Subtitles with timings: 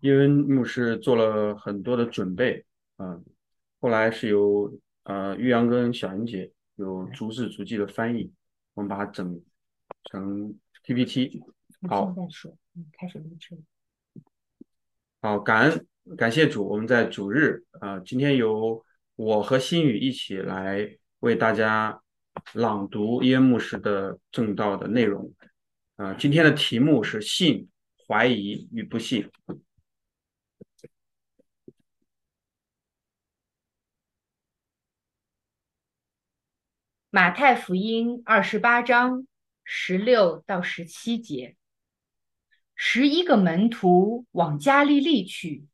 [0.00, 2.64] 伊恩牧师做了很多的准备，
[2.96, 3.22] 嗯，
[3.80, 4.72] 后来是由
[5.02, 8.32] 呃玉阳跟小英姐有逐字逐句的翻译，
[8.74, 9.40] 我们把它整
[10.04, 11.42] 成 PPT。
[11.88, 12.14] 好，
[12.92, 13.58] 开始录制。
[15.20, 15.86] 好，感恩
[16.16, 18.82] 感谢主，我们在主日啊，今天由
[19.16, 22.00] 我和新宇一起来为大家
[22.54, 25.32] 朗读伊恩牧师的正道的内容。
[25.98, 27.68] 啊，今天的题目是信。
[28.06, 29.28] 怀疑与不信。
[37.10, 39.26] 马太福音二十八章
[39.64, 41.56] 十六到十七节，
[42.74, 45.66] 十一个门徒往加利利去，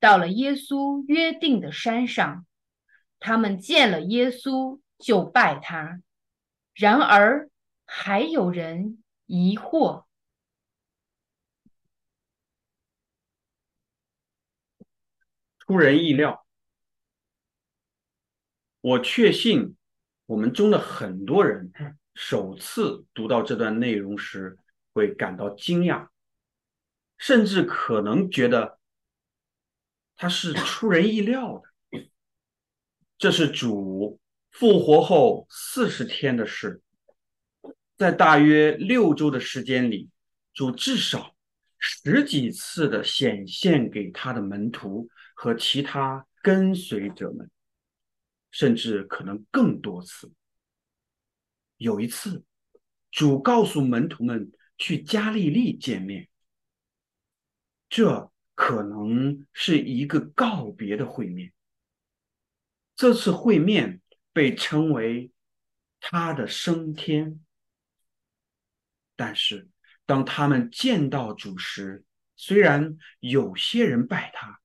[0.00, 2.44] 到了耶稣约定的山上，
[3.20, 6.00] 他们见了耶稣就拜他。
[6.74, 7.48] 然而
[7.84, 10.06] 还有人疑惑。
[15.58, 16.46] 出人意料，
[18.80, 19.76] 我确信
[20.26, 21.72] 我们中的很多人
[22.14, 24.56] 首次读到这段内容时
[24.92, 26.08] 会感到惊讶，
[27.18, 28.78] 甚至可能觉得
[30.14, 32.08] 它是出人意料的。
[33.18, 34.20] 这是主
[34.52, 36.80] 复活后四十天的事，
[37.96, 40.10] 在大约六周的时间里，
[40.52, 41.34] 主至少
[41.78, 45.08] 十几次的显现给他的门徒。
[45.38, 47.50] 和其他跟随者们，
[48.50, 50.32] 甚至可能更多次。
[51.76, 52.42] 有一次，
[53.10, 56.26] 主告诉门徒们去加利利见面，
[57.90, 61.52] 这可能是一个告别的会面。
[62.94, 64.00] 这次会面
[64.32, 65.30] 被称为
[66.00, 67.44] 他的升天。
[69.16, 69.68] 但是，
[70.04, 72.04] 当他们见到主时，
[72.36, 74.60] 虽然有些人拜他。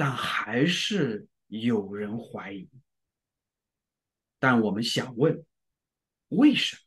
[0.00, 2.70] 但还是有人怀疑。
[4.38, 5.44] 但我们想问，
[6.28, 6.82] 为什么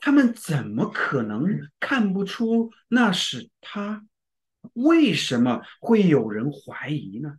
[0.00, 4.08] 他们怎么可能看不出那是他？
[4.72, 7.38] 为什么会有人怀疑呢？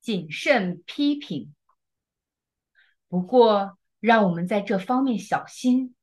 [0.00, 1.52] 谨慎批评。
[3.08, 5.94] 不过，让我们在这方面小心。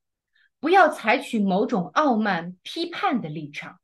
[0.60, 3.80] 不要采取某种傲慢批判的立场。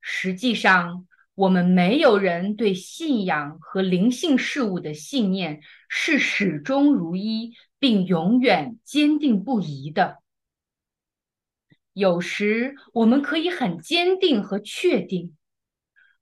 [0.00, 10.22] 实际上，我们没有人对信仰和灵性事物的信念是始终如一并永远坚定不移的。
[11.92, 15.36] 有时我们可以很坚定和确定，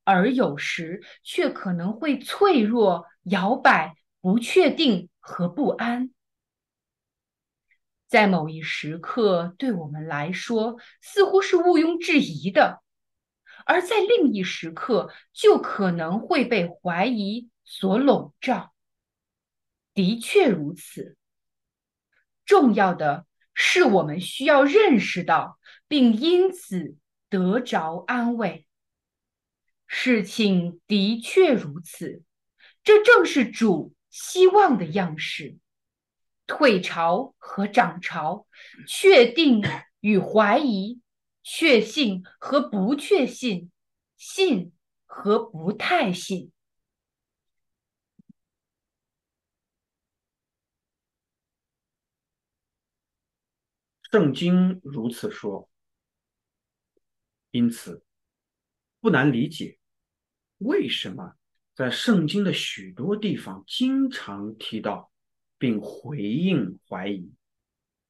[0.03, 6.11] 而有时却可能会脆弱、摇摆、不确定和不安。
[8.07, 12.83] 在某一时刻，对我们来说似乎是毋庸置疑的；
[13.67, 18.73] 而在另一时刻，就可能会被怀疑所笼罩。
[19.93, 21.17] 的确如此。
[22.47, 26.97] 重要的是，我们需要认识到，并因此
[27.29, 28.67] 得着安慰。
[29.87, 32.23] 事情的确如此，
[32.83, 35.59] 这正是主希望的样式。
[36.47, 38.47] 退潮和涨潮，
[38.87, 39.63] 确定
[40.01, 41.01] 与怀疑，
[41.43, 43.71] 确信和不确信，
[44.17, 44.73] 信
[45.05, 46.51] 和不太信。
[54.11, 55.69] 圣经如此说，
[57.51, 58.03] 因此
[59.01, 59.79] 不难理解
[60.57, 61.38] 为什么
[61.79, 65.13] 在圣经的许多地方经常提到。
[65.61, 67.33] 并回应怀疑，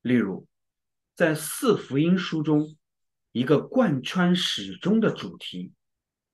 [0.02, 0.46] 例如，
[1.14, 2.76] 在四福音书中，
[3.32, 5.72] 一个贯穿始终的主题，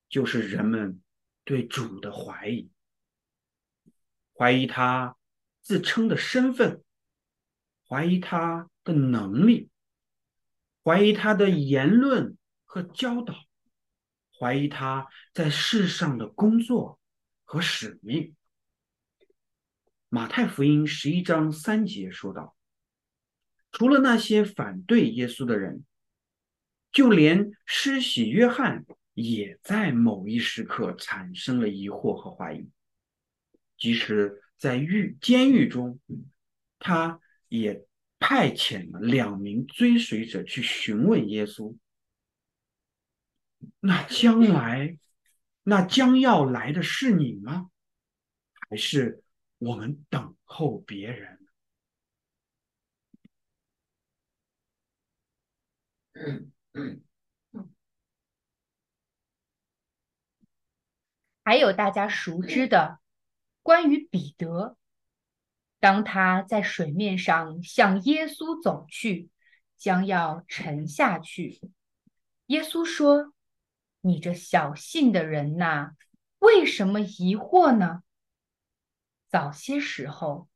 [0.08, 1.00] 就是人们
[1.44, 2.68] 对主的怀疑，
[4.36, 5.16] 怀疑他
[5.62, 6.82] 自称的身份，
[7.88, 9.70] 怀疑他的能力，
[10.82, 13.36] 怀疑他的言论和教导，
[14.36, 16.98] 怀疑他在世上的工作
[17.54, 18.34] 和使命。
[20.08, 22.56] 马太福音十一章三节说道
[23.70, 25.84] ：“除了那些反对耶稣的人，
[26.90, 32.68] 就连施洗约翰也在某一时刻产生了疑惑和怀疑。
[33.78, 36.00] 即使在狱监狱中，
[36.80, 37.86] 他也
[38.18, 41.76] 派遣了两名追随者去询问耶稣：
[43.78, 44.98] 那将来，
[45.66, 47.70] 那将要来的是你吗？
[48.68, 49.24] 还是
[49.58, 51.40] 我们等候别人？
[61.42, 63.00] 还有大家熟知的
[63.62, 64.76] 关于彼得，
[65.80, 69.30] 当他在水面上向耶稣走去，
[69.76, 71.60] 将要沉下去，
[72.46, 73.33] 耶稣说。
[74.06, 75.92] 你这小信的人呐，
[76.38, 78.02] 为什么疑惑呢？”
[79.30, 80.48] 早些时候，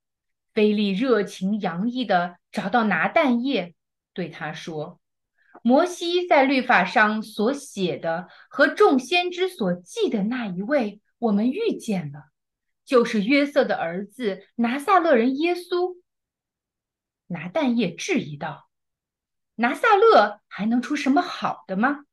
[0.53, 3.75] 菲利热情洋溢地找到拿但业，
[4.13, 5.01] 对他说
[5.65, 12.25] ：“摩西在律法上所写的和众先知所记的那一位，我们遇见了，
[12.85, 15.97] 就是约瑟的儿子拿撒勒人耶稣。”
[17.29, 18.69] 拿但业质疑道
[19.57, 22.05] ：“拿撒勒还能出什么好的吗？”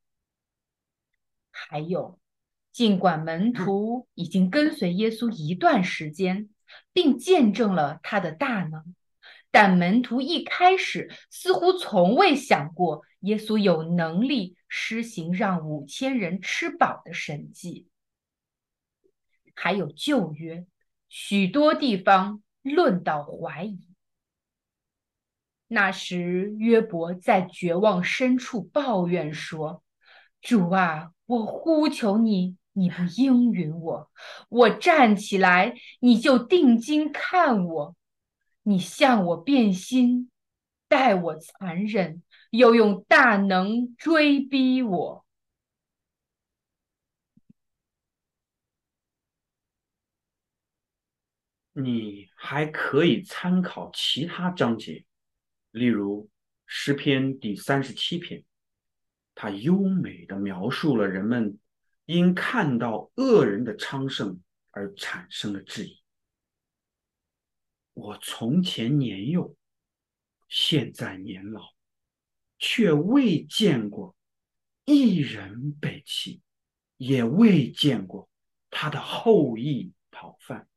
[1.56, 2.19] 还有，
[2.72, 6.50] 尽管门徒已经跟随耶稣一段时间。
[6.92, 8.96] 并见证了他的大能，
[9.52, 17.88] 但门徒一开始似乎从未想过耶稣有能力施行让五千人吃饱的神迹。
[19.54, 20.66] 还有旧约
[21.08, 23.80] 许多地方论到怀疑。
[25.68, 29.84] 那时约伯在绝望深处抱怨说
[30.45, 34.12] ：“主啊，我呼求你。”你不应允我，
[34.50, 37.95] 我站起来，你就定睛看我；
[38.63, 40.30] 你向我变心，
[40.89, 45.25] 待我残忍，又用大能追逼我。
[51.71, 55.06] 你还可以参考其他章节，
[55.71, 56.30] 例如
[56.65, 58.44] 诗篇第三十七篇，
[59.36, 61.60] 它优美的描述了人们。
[62.08, 64.40] 因看到恶人的昌盛
[64.70, 66.04] 而产生的质疑。
[67.94, 69.56] 我从前年幼，
[70.48, 71.74] 现在年老，
[72.60, 74.16] 却未见过
[74.86, 76.44] 一人被弃，
[76.98, 78.30] 也未见过
[78.70, 80.68] 他的后裔讨饭。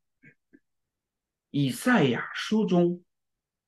[1.51, 3.03] 以赛亚书中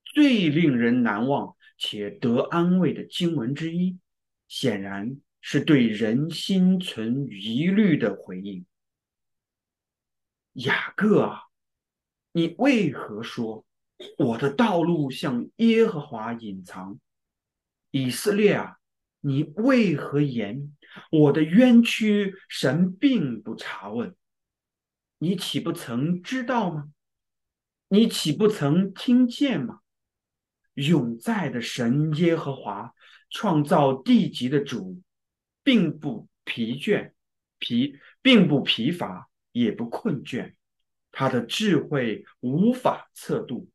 [0.03, 3.99] 最令人难忘且得安慰的经文之一，
[4.51, 5.21] 显然。
[5.43, 8.63] 是对人心存疑虑的回应。
[10.53, 11.45] 雅各啊，
[12.33, 13.65] 你为何说
[14.19, 16.99] 我的道路向耶和华隐藏？
[17.89, 18.77] 以色列啊，
[19.21, 20.77] 你为何言
[21.09, 24.15] 我的冤屈神并不查问？
[25.17, 26.91] 你岂不曾知道吗？
[27.87, 29.79] 你岂不曾听见吗？
[30.75, 32.93] 永在的神耶和华，
[33.31, 35.01] 创造地极的主。
[35.63, 37.11] 并不疲倦，
[37.59, 40.55] 疲并不疲乏，也不困倦。
[41.11, 43.69] 他的智慧无法测度，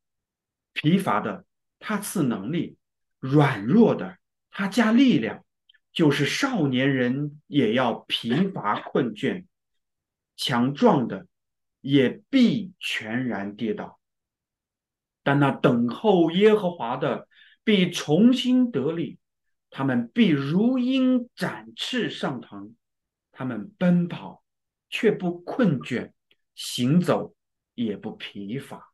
[0.72, 1.44] 疲乏的
[1.78, 2.76] 他赐能力，
[3.20, 4.18] 软弱的
[4.50, 5.44] 他加力量。
[5.92, 9.46] 就是少年人也要疲乏困倦，
[10.36, 11.28] 强壮的
[11.80, 14.00] 也必全然跌倒。
[15.22, 17.28] 但那等候耶和华的
[17.62, 19.20] 必重新得力。
[19.70, 22.74] 他们必如鹰展翅上腾，
[23.30, 24.42] 他们奔跑
[24.88, 26.12] 却不困倦，
[26.54, 27.34] 行走
[27.74, 28.92] 也不疲乏。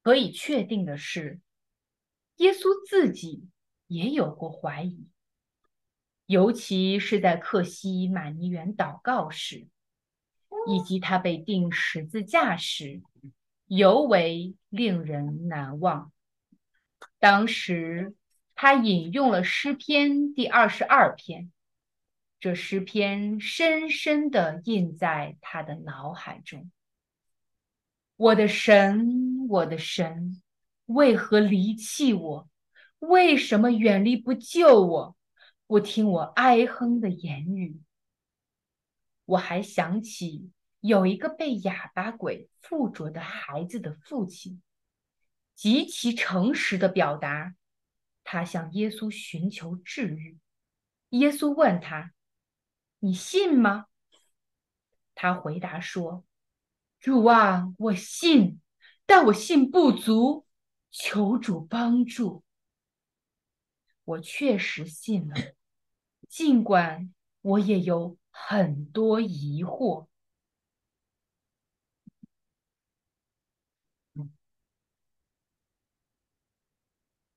[0.00, 1.38] 可以确定的是，
[2.36, 3.50] 耶稣自己
[3.88, 5.06] 也有过怀疑。
[6.28, 9.66] 尤其是在克西马尼园祷告时，
[10.66, 13.00] 以及他被钉十字架时，
[13.66, 16.12] 尤为令人难忘。
[17.18, 18.14] 当时
[18.54, 21.50] 他引用了诗篇第二十二篇，
[22.38, 26.70] 这诗篇深深地印在他的脑海中。
[28.16, 30.42] 我的神，我的神，
[30.84, 32.50] 为何离弃我？
[32.98, 35.16] 为什么远离不救我？
[35.68, 37.78] 不听我哀哼的言语，
[39.26, 44.62] 我还想起有一个被哑巴鬼附着的孩子的父亲，
[45.54, 47.54] 极其诚实的表达，
[48.24, 50.38] 他向耶稣寻求治愈。
[51.10, 52.14] 耶稣问他
[53.00, 53.88] ：“你信吗？”
[55.14, 56.24] 他回答说
[56.98, 58.62] ：“主啊，我信，
[59.04, 60.46] 但我信不足，
[60.90, 62.42] 求主帮助。”
[64.04, 65.34] 我确实信了。
[66.28, 70.06] 尽管我也有很多疑惑，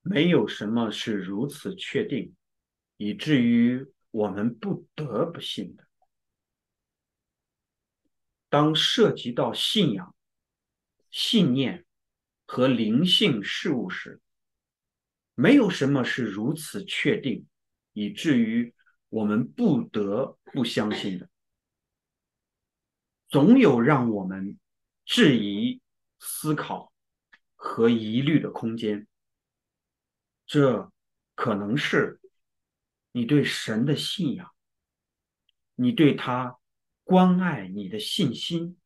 [0.02, 2.34] 没有什么是如此确定，
[2.96, 5.88] 以至于我们不得不信的。
[8.48, 10.14] 当涉及到信仰、
[11.10, 11.86] 信念
[12.44, 14.20] 和灵性事物时，
[15.34, 17.46] 没有什么是如此确定，
[17.94, 18.74] 以至于
[19.12, 21.28] 我们不得不相信的。
[23.28, 24.58] 总有让我们
[25.04, 25.82] 质疑、
[26.18, 26.94] 思考
[27.54, 29.06] 和疑虑的空间。
[30.46, 30.90] 这
[31.34, 32.22] 可能是
[33.12, 34.50] 你对神的信仰，
[35.74, 36.58] 你对他
[37.04, 38.78] 关爱你的信心，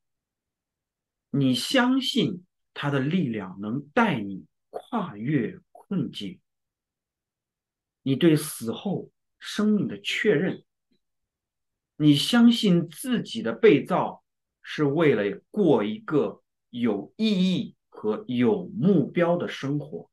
[1.31, 6.41] 你相信他的力量能带你跨越困境，
[8.03, 9.13] 你对死后
[9.47, 10.63] 生命的确认，
[11.97, 14.23] 你相信自己的被造。
[14.69, 20.11] 是为了过一个有意义和有目标的生活。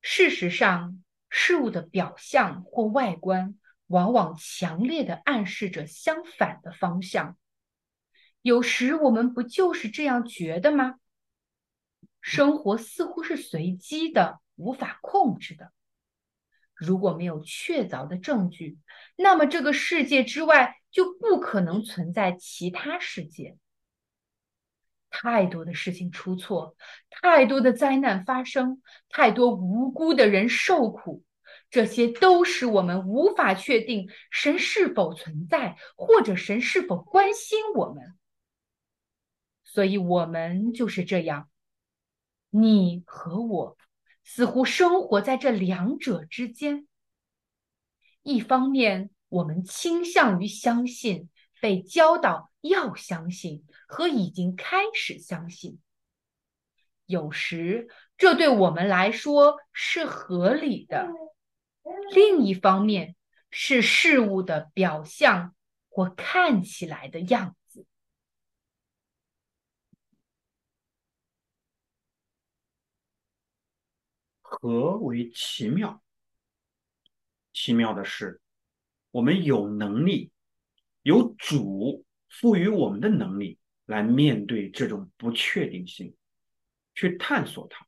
[0.00, 7.36] 事实上，事物的表象或外观往往强烈的暗示着相反的方向。
[8.40, 11.00] 有时我们不就是这样觉得吗？
[12.24, 15.72] 生活似乎是随机的，无法控制的。
[16.74, 18.78] 如果没有确凿的证据，
[19.14, 23.58] 那么这个世界之外就不可能存在其他世界。
[25.10, 26.74] 太多的事情出错，
[27.10, 31.22] 太多的灾难发生，太多无辜的人受苦，
[31.68, 38.14] 这些都使我们无法确定神是否存在，或者神是否关心我们。
[39.62, 41.50] 所以，我们就是这样，
[42.56, 43.76] 你和我。
[44.22, 46.86] 似乎生活在这两者之间。
[48.22, 51.28] 一方面，我们倾向于相信，
[51.60, 55.78] 被教导要相信和已经开始相信。
[57.04, 61.08] 有时，这对我们来说是合理的；
[62.14, 63.16] 另一方面，
[63.50, 65.54] 是事物的表象
[65.90, 67.63] 或看起来的样子。
[74.60, 76.02] 何为奇妙？
[77.52, 78.40] 奇妙的是，
[79.10, 80.30] 我们有能力，
[81.02, 86.14] 有主赋予我们的能力，来面对这种不确定性，
[86.94, 87.86] 去探索它，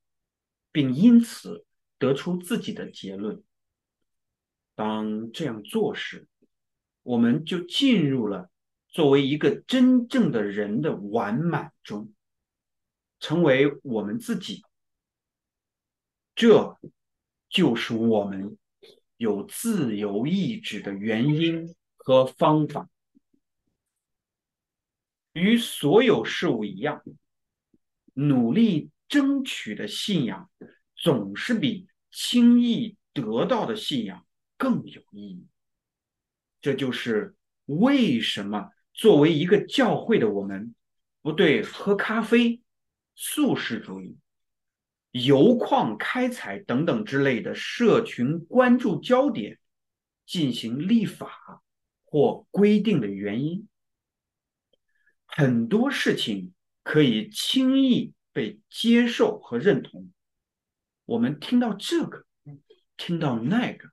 [0.72, 1.64] 并因此
[1.98, 3.42] 得出自己的结论。
[4.74, 6.28] 当这样做时，
[7.02, 8.50] 我们就进入了
[8.88, 12.12] 作为一个真正的人的完满中，
[13.18, 14.62] 成为我们自己。
[16.36, 16.78] 这
[17.48, 18.58] 就是我们
[19.16, 22.90] 有自由意志的原因和方法。
[25.32, 27.02] 与所有事物一样，
[28.12, 30.50] 努力争取的信仰
[30.94, 34.26] 总是比轻易得到的信仰
[34.58, 35.46] 更有意义。
[36.60, 40.74] 这就是为什么作为一个教会的我们，
[41.22, 42.60] 不对喝咖啡、
[43.14, 44.18] 素食主义。
[45.24, 49.58] 油矿开采等等之类的社群关注焦点
[50.26, 51.62] 进行立法
[52.04, 53.68] 或规定的原因，
[55.24, 60.10] 很多事情可以轻易被接受和认同。
[61.04, 62.26] 我们听到这个，
[62.96, 63.88] 听到那个，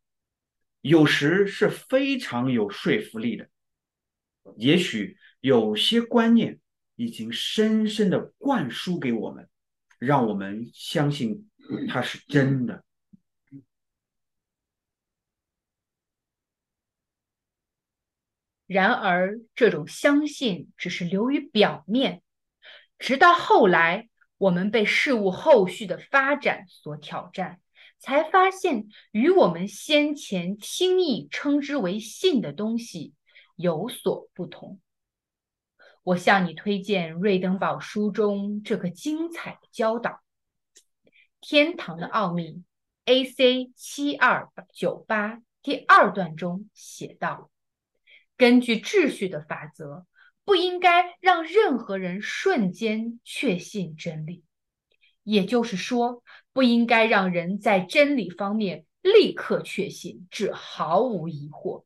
[0.81, 3.49] 有时是非常有说服力的。
[4.57, 6.59] 也许有些观念
[6.95, 9.47] 已经深深的灌输给我们。
[10.05, 11.49] 让我们相信
[11.87, 12.83] 它是真的。
[18.65, 22.23] 然而，这种相信只是流于表面，
[22.97, 27.61] 直到后来，我们被事物后续的发展所挑战，
[27.99, 33.13] 才发现与我们先前轻易称之为信的东西
[33.55, 34.79] 有所不同。
[36.03, 40.11] 我向你推荐《瑞登堡书》中这个精彩的教导，
[41.39, 42.49] 《天堂的奥秘》
[43.05, 43.71] A.C.
[43.77, 47.49] 七二九八第二段中写道
[48.35, 50.05] ：“根据秩序的法则，
[50.43, 54.43] 不应该让任何人瞬间确信真理，
[55.23, 61.85] 也就是说，不应该让人在真理方面立刻确信，至毫无疑惑。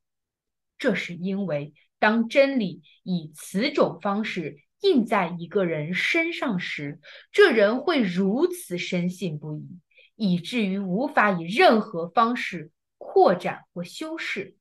[0.80, 7.00] 这是因为。”当真理以此种方式印在一个人身上时，
[7.32, 9.80] 这人会如此深信不疑，
[10.16, 14.56] 以至于无法以任何方式扩展或修饰。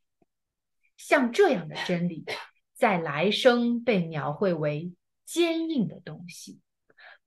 [0.97, 2.25] 像这样的真理，
[2.75, 4.93] 在来生被描绘为
[5.25, 6.61] 坚硬的东西，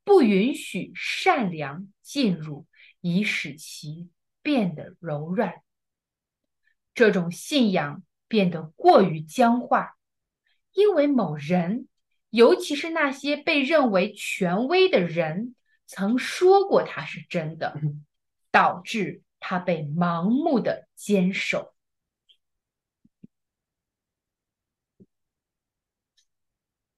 [0.03, 2.65] 不允许善良进入，
[3.01, 4.09] 以使其
[4.41, 5.53] 变得柔软。
[6.93, 8.03] 这种信仰。
[8.29, 9.97] 变得过于僵化，
[10.73, 11.87] 因为某人，
[12.29, 17.79] 尤其是那些被认为权威的人，曾说过它是真的，
[18.51, 21.73] 导致他被盲目的坚守。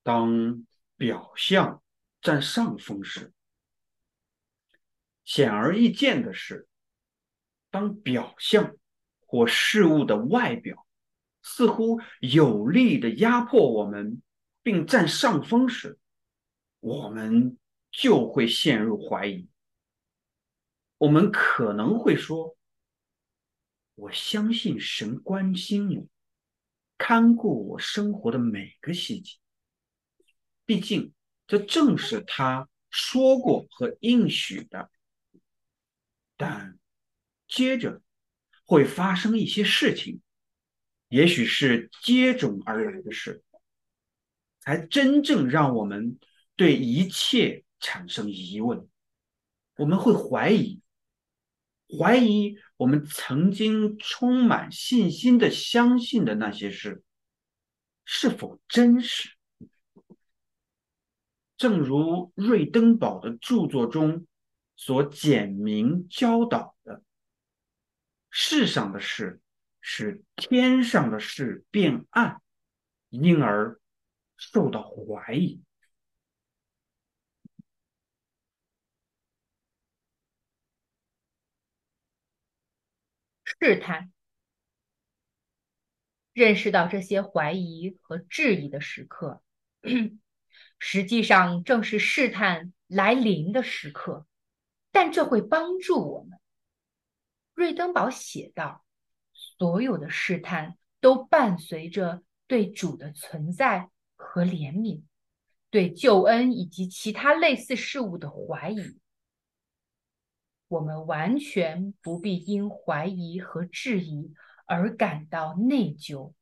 [0.04, 0.66] 当
[0.98, 1.84] 表象
[2.22, 3.32] 占上风时，
[5.24, 6.68] 显而易见的是，
[7.70, 8.76] 当表象
[9.28, 10.86] 或事物的外表
[11.42, 14.22] 似乎有力的压迫我们，
[14.64, 15.98] 并占上风时，
[16.80, 17.58] 我们
[17.92, 19.48] 就会陷入怀疑。
[20.98, 22.56] 我们可能会说
[23.96, 26.08] ：“我相信神关心我，
[26.98, 29.38] 看顾我生活的每个细节。”
[30.64, 31.14] 毕竟，
[31.48, 34.92] 这正是他说过和应许的。
[36.38, 36.80] 但
[37.48, 38.02] 接着
[38.66, 40.22] 会发生一些事情，
[41.12, 43.44] 也许是接踵而来的事，
[44.62, 46.18] 才真正让我们
[46.56, 48.88] 对一切产生疑问。
[49.76, 50.80] 我们会怀疑，
[52.00, 57.04] 怀疑我们曾经充满信心的相信的那些事
[58.06, 59.32] 是否真实。
[61.58, 64.26] 正如瑞登堡的著作中
[64.78, 67.04] 所简明教导的，
[68.30, 69.42] 世上的事
[69.82, 72.42] 使天上的事变暗，
[73.10, 73.80] 因而
[74.38, 75.62] 受到怀疑。
[83.44, 84.12] 试探，
[86.34, 89.44] 认识到这些怀疑和质疑的时刻。
[90.80, 94.26] 实际上正是试探来临的时刻，
[94.92, 96.40] 但这会帮助我们。
[97.54, 98.84] 瑞登堡写道
[99.62, 105.04] ：“所有的试探都伴随着对主的存在和怜悯，
[105.70, 109.00] 对救恩以及其他类似事物的怀疑。
[110.68, 114.34] 我们完全不必因怀疑和质疑
[114.66, 116.34] 而感到内疚。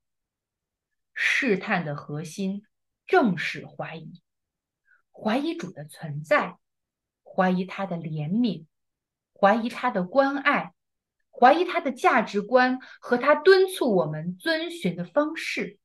[1.14, 2.64] 试探的核心
[3.06, 4.22] 正是怀疑。”
[5.12, 6.58] 怀疑主的存在，
[7.22, 8.66] 怀疑他的怜悯，
[9.38, 10.74] 怀疑他的关爱，
[11.39, 15.80] 怀疑他的价值观和他敦促我们遵循的方式。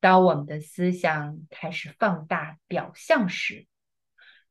[0.00, 3.66] 当我们的思想开始放大表象时，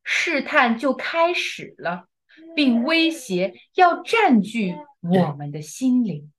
[0.04, 2.08] 试探就开始了，
[2.56, 6.32] 并威胁要占据我们的心灵。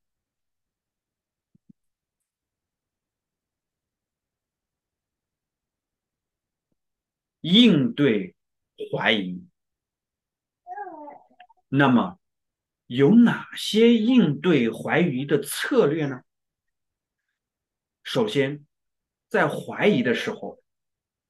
[7.40, 8.34] 应对
[8.92, 9.46] 怀疑，
[11.68, 12.18] 那么
[12.88, 16.22] 有哪些应对怀疑的策略呢？
[18.02, 18.66] 首先，
[19.28, 20.62] 在怀疑的时候，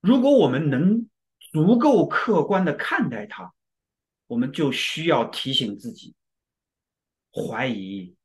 [0.00, 1.10] 如果我们能
[1.52, 3.52] 足够客观的看待它，
[4.28, 6.14] 我们就需要提醒自己，
[7.32, 8.16] 怀疑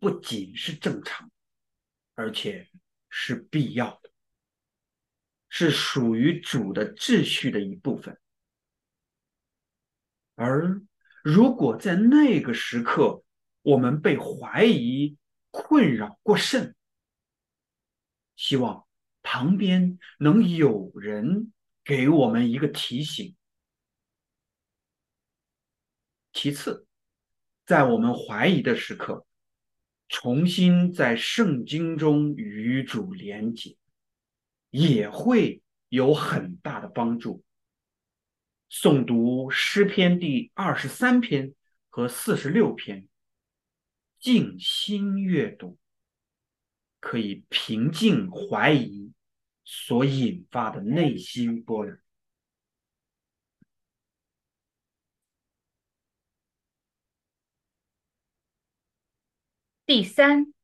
[0.00, 1.30] 不仅是正常，
[2.16, 2.68] 而且
[3.08, 4.10] 是必要的。
[5.48, 8.18] 是属于主的秩序的一部分，
[10.34, 10.80] 而
[11.22, 13.22] 如果在那个时刻
[13.62, 15.16] 我们被怀疑
[15.50, 16.74] 困扰过甚，
[18.36, 18.86] 希望
[19.22, 21.52] 旁边能有人
[21.84, 23.36] 给我们一个提醒。
[26.32, 26.86] 其次，
[27.66, 29.26] 在我们怀疑的时刻，
[30.08, 33.76] 重新在圣经中与主连结。
[34.70, 37.42] 也会有很大的帮助。
[38.70, 41.54] 诵读诗篇第二十三篇
[41.88, 43.08] 和四十六篇，
[44.20, 45.76] 静心阅读，
[47.00, 49.12] 可以平静怀疑
[49.64, 52.00] 所引发的内心波澜。
[59.84, 60.54] 第三，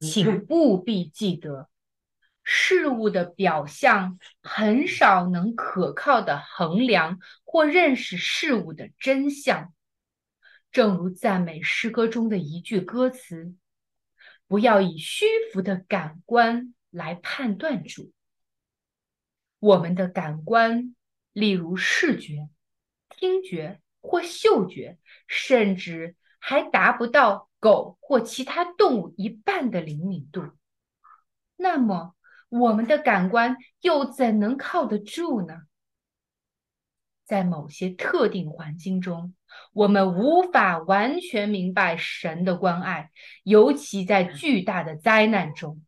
[0.00, 1.70] 请务必记得。
[2.50, 9.74] 事物的表象很少能可靠的衡量或认识事物的真相，
[10.72, 13.54] 正如赞美诗歌中的一句歌词
[14.48, 18.12] ：“不要以虚浮的感官来判断主。”
[19.60, 20.94] 我们的感官，
[21.34, 22.48] 例如视觉、
[23.10, 30.44] 听觉或嗅觉，甚至还达不到狗或其他动物一半的灵敏度。
[31.56, 32.14] 那么，
[32.48, 35.62] 我们的感官又怎能靠得住呢？
[37.24, 39.34] 在某些特定环境中，
[39.74, 43.10] 我们无法完全明白神的关爱，
[43.42, 45.82] 尤其在巨大的灾难中。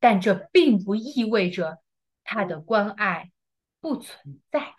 [0.00, 1.80] 但这并不意味着
[2.24, 3.30] 他的关爱
[3.80, 4.74] 不存在。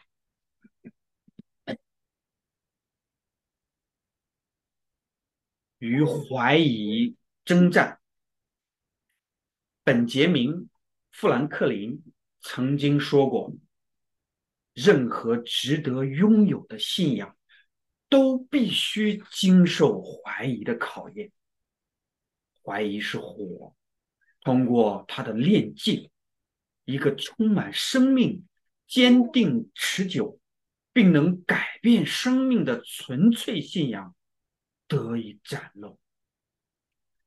[5.79, 7.99] 与怀疑征战，
[9.85, 10.51] 本杰明·
[11.13, 12.03] 富兰克林
[12.41, 13.53] 曾经说过。
[14.73, 17.37] 任何值得拥有的信仰，
[18.09, 21.31] 都必须经受怀疑的考验。
[22.63, 23.75] 怀疑是火，
[24.41, 26.09] 通过它的炼尽，
[26.85, 28.47] 一个充满生命、
[28.87, 30.39] 坚定、持久，
[30.91, 34.15] 并能改变生命的纯粹信仰
[34.87, 35.99] 得以展露。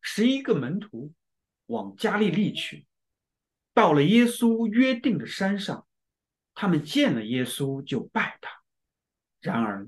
[0.00, 1.12] 十一个门徒
[1.66, 2.88] 往加利利去，
[3.76, 5.86] 到了耶稣约定的山上。
[6.54, 8.50] 他们见了耶稣就拜他，
[9.40, 9.86] 然而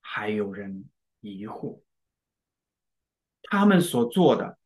[0.00, 0.88] 还有人
[1.20, 1.82] 疑惑。
[3.42, 4.58] 他们所做的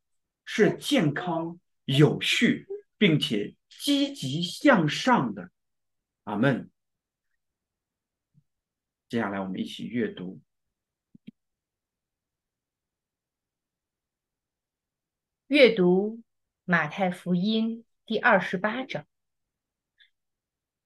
[0.44, 5.50] 是健康、有序，并且积极向上的。
[6.22, 6.70] 阿门。
[9.08, 10.40] 接下来我们一起阅读，
[15.48, 16.22] 阅读
[16.64, 19.06] 马太福音第二十八章。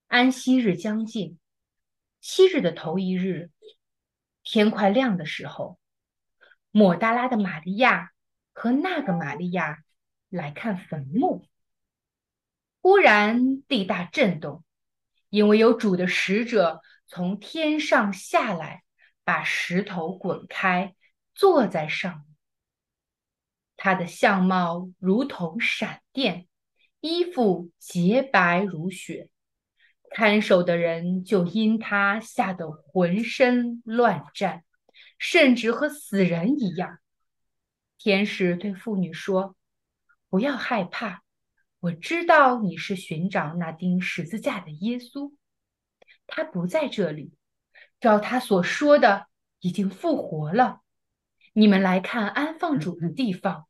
[0.07, 1.37] 安息日将近，
[2.21, 3.51] 七日的头一日，
[4.41, 5.77] 天快亮的时候，
[6.71, 8.11] 抹大拉的玛利亚
[8.53, 9.79] 和那个玛利亚
[10.29, 11.45] 来看坟墓。
[12.81, 14.63] 忽然地大震动，
[15.27, 18.83] 因为有主的使者从天上下来，
[19.25, 20.95] 把石头滚开，
[21.35, 22.23] 坐在上面。
[23.75, 26.47] 他的相貌如同闪电，
[27.01, 29.29] 衣服洁白如雪。
[30.11, 34.63] 看守的人就因他吓得浑身乱颤，
[35.19, 36.97] 甚至和死人一样。
[37.97, 39.55] 天使对妇女说
[40.29, 41.21] ：“不要害怕，
[41.79, 45.33] 我知道你是寻找那钉十字架的耶稣，
[46.25, 47.33] 他不在这里，
[47.99, 49.27] 照他所说的，
[49.59, 50.81] 已经复活了。
[51.53, 53.67] 你们来看安放主的地方，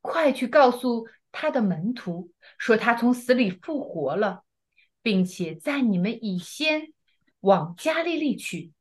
[0.00, 4.44] 快去告诉他的门徒，说他从死里复活了。”
[5.06, 6.92] 并且在你们以先
[7.38, 8.72] 往加利利去，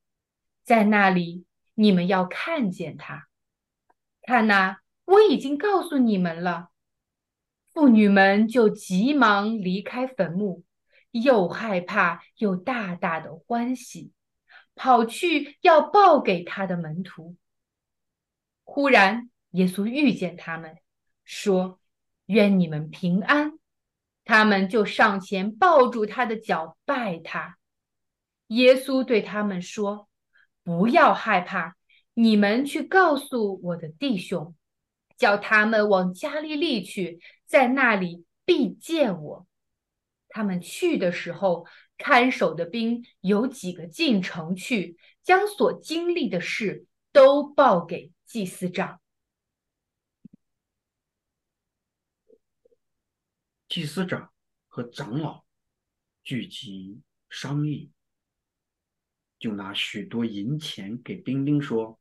[0.63, 3.27] 在那里你们要看见他。
[4.23, 6.71] 看呐，我已经告诉你们了。
[7.71, 10.63] 妇女们就急忙离开坟墓，
[11.11, 14.11] 又害怕又大大的欢喜，
[14.73, 17.35] 跑去要报给他的门徒。
[18.63, 20.75] 忽然，耶稣遇见他们，
[21.23, 21.79] 说
[22.25, 23.53] ：“愿你们平安。”
[24.25, 27.57] 他们就上前抱住他的脚拜他。
[28.47, 30.07] 耶稣对他们说
[30.63, 31.75] ：“不要害怕，
[32.15, 34.55] 你们去告诉我的弟兄，
[35.15, 39.47] 叫他们往加利利去，在那里必见我。”
[40.29, 41.65] 他们去的时候，
[41.97, 48.99] 看守的兵有几个进城去，将所经历的事都报给祭司长。
[53.75, 54.31] 祭司长
[54.69, 55.43] 和长老
[56.23, 57.91] 聚集商议，
[59.37, 61.99] 就拿许多银钱给兵丁说：“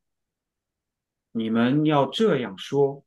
[1.35, 3.05] 你们要这样说：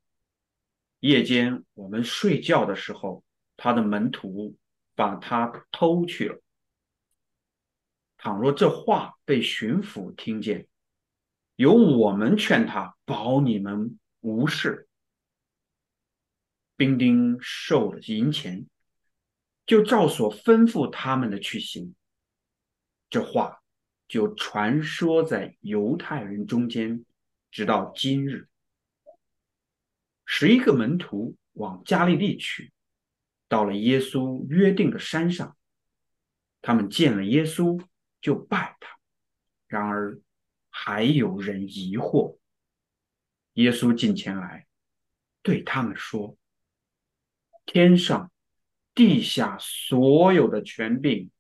[1.01, 3.25] 夜间我们睡觉的时候，
[3.57, 4.59] 他的门徒
[4.95, 6.39] 把他偷去了。
[8.19, 10.69] 倘若这话被巡抚听见，
[11.57, 14.87] 由我们劝他，保你们无事。”
[16.79, 18.69] 兵丁受了银钱，
[19.67, 21.97] 就照所吩咐他们的去行。
[23.11, 23.65] 这话
[24.07, 27.05] 就传说在犹太人中间，
[27.51, 28.49] 直到今日。
[30.25, 32.73] 十一个门徒往加利利去，
[33.49, 35.57] 到了耶稣约定的山上，
[36.63, 37.85] 他们见了耶稣
[38.21, 38.97] 就拜他。
[39.67, 40.21] 然而
[40.71, 42.39] 还有人疑惑。
[43.55, 44.69] 耶稣近前来，
[45.43, 46.37] 对他们说。
[47.71, 48.33] 天上、
[48.95, 51.31] 地下所有的权柄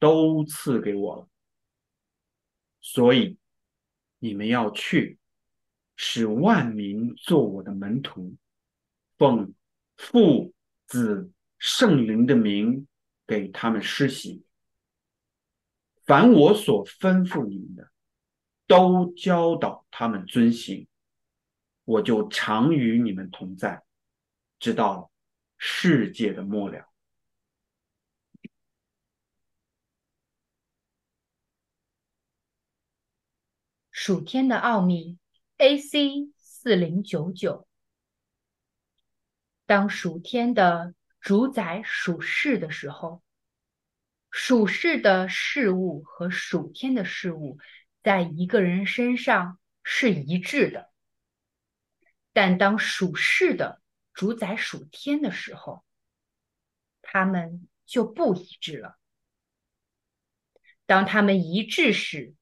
[0.00, 1.28] 都赐给我了，
[2.80, 3.38] 所以
[4.18, 5.18] 你们要去，
[5.94, 8.34] 使万民做我的门徒，
[9.16, 9.54] 奉
[9.96, 10.52] 父、
[10.88, 12.88] 子、圣灵的名
[13.24, 14.44] 给他们施洗。
[16.04, 17.92] 凡我所吩咐你们的，
[18.66, 20.88] 都教导他们遵行，
[21.84, 23.84] 我就常与你们同在，
[24.58, 25.11] 直到。
[25.64, 26.88] 世界的末了。
[33.92, 35.18] 属天的奥秘
[35.58, 37.68] ，AC 四零九九。
[39.64, 43.22] 当属天的主宰属世的时候，
[44.32, 47.58] 属世的事物和属天的事物
[48.02, 50.90] 在一个人身上是一致的。
[52.32, 53.81] 但当属世的
[54.14, 55.84] 主宰属天的时候，
[57.00, 58.98] 他们就不一致了。
[60.86, 62.34] 当他们一致时，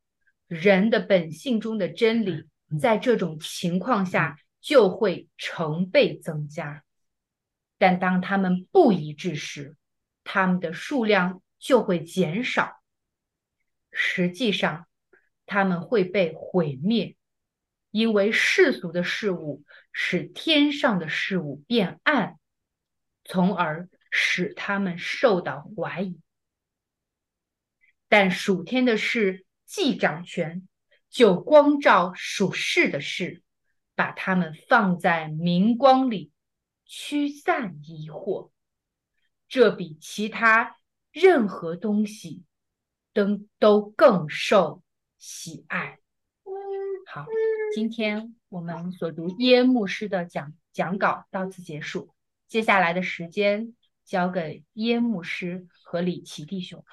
[0.47, 2.49] 人的本性中的真理
[2.81, 6.85] 在这种情况下就会成倍增加。
[7.79, 9.77] 但当他们不一致时，
[10.25, 12.83] 他们的数量就会减少。
[13.93, 14.87] 实际上，
[15.47, 17.17] 他们会被毁灭，
[17.91, 22.39] 因为世俗的事物使天上的事物变暗，
[23.25, 26.21] 从而使他们受到怀疑。
[28.09, 30.67] 但属天的事既掌权，
[31.09, 33.43] 就光照属世的事，
[33.95, 36.31] 把它们放在明光里。
[36.93, 38.51] 驱散疑惑，
[39.47, 40.77] 这比其他
[41.13, 42.43] 任何东西
[43.13, 44.83] 都都更受
[45.17, 46.01] 喜爱。
[47.07, 47.27] 好，
[47.73, 52.13] 今天我们所读耶牧师的讲讲稿到此结束，
[52.49, 56.85] 接下来的时间交给耶牧师和李奇弟兄。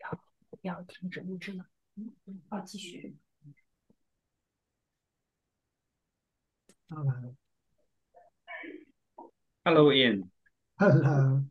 [0.00, 0.20] 要
[0.62, 1.66] 要停止录制吗？
[1.96, 3.16] 嗯，好，继续。
[6.88, 7.36] Hello.。
[9.62, 10.30] Hello, Ian.
[10.78, 11.44] Hello.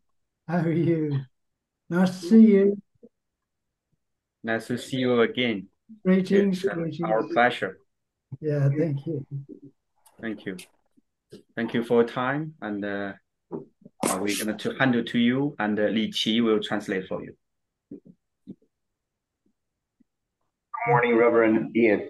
[0.48, 1.26] How are you?
[1.90, 2.78] Nice to see you.
[4.42, 5.68] Nice to see you again.
[6.04, 6.66] Greetings.
[6.66, 7.02] It's greetings.
[7.04, 7.78] our pleasure.
[8.40, 9.26] Yeah, thank you.
[10.22, 10.58] Thank you.
[11.56, 12.54] Thank you for your time.
[12.62, 13.14] And uh,
[14.20, 17.34] we're going to hand it to you, and uh, Li Qi will translate for you.
[17.90, 18.54] Good
[20.88, 22.10] morning, Reverend Ian.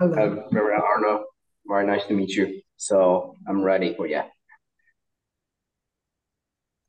[0.00, 0.14] Hello.
[0.14, 1.24] Uh, Reverend Arno.
[1.68, 2.62] Very nice to meet you.
[2.76, 4.22] So I'm ready for you.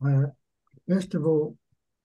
[0.06, 0.28] Uh,
[0.88, 1.58] first of all,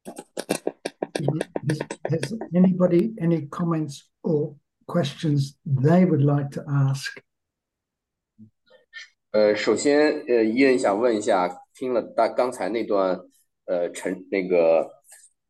[0.06, 1.78] has,
[2.10, 7.18] has anybody any comments or questions they would like to ask?
[9.32, 13.18] 呃，首先，呃，伊恩想问一下，听了大刚才那段
[13.64, 14.90] 呃陈那个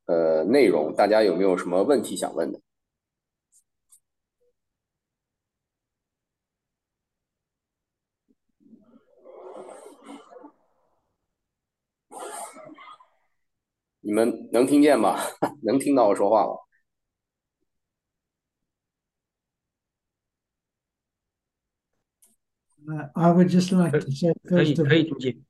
[0.07, 2.61] 呃内容，大家有没有什么问题想问的？
[14.05, 15.17] 你们能听见吗？
[15.63, 16.53] 能听到我说话吗？
[23.15, 25.45] I would just like to say 可以 first of 可以 all, 听见。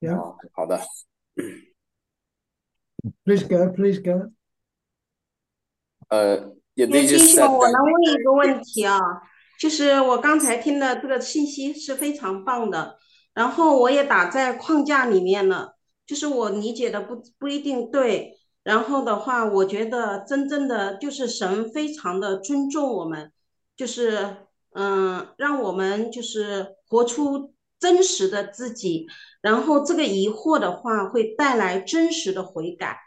[0.00, 0.80] yeah, 啊，好的。
[3.24, 4.32] please go, please go.
[6.08, 8.98] 呃，yeah, 叶 they 弟 just 兄，said 我 that 能问一个问题啊？
[9.58, 12.98] 就是我刚才听的这个信息是非常棒的，
[13.34, 23.32] 然后我也打在框架里面了，就是我理解的不不一定对，然后的话，我觉得真正的就是神非常的尊重我们，
[23.76, 24.43] 就是
[24.74, 29.06] 嗯，让我们就是活出真实的自己，
[29.40, 32.98] 然后这个疑惑的话会带来真实的悔改。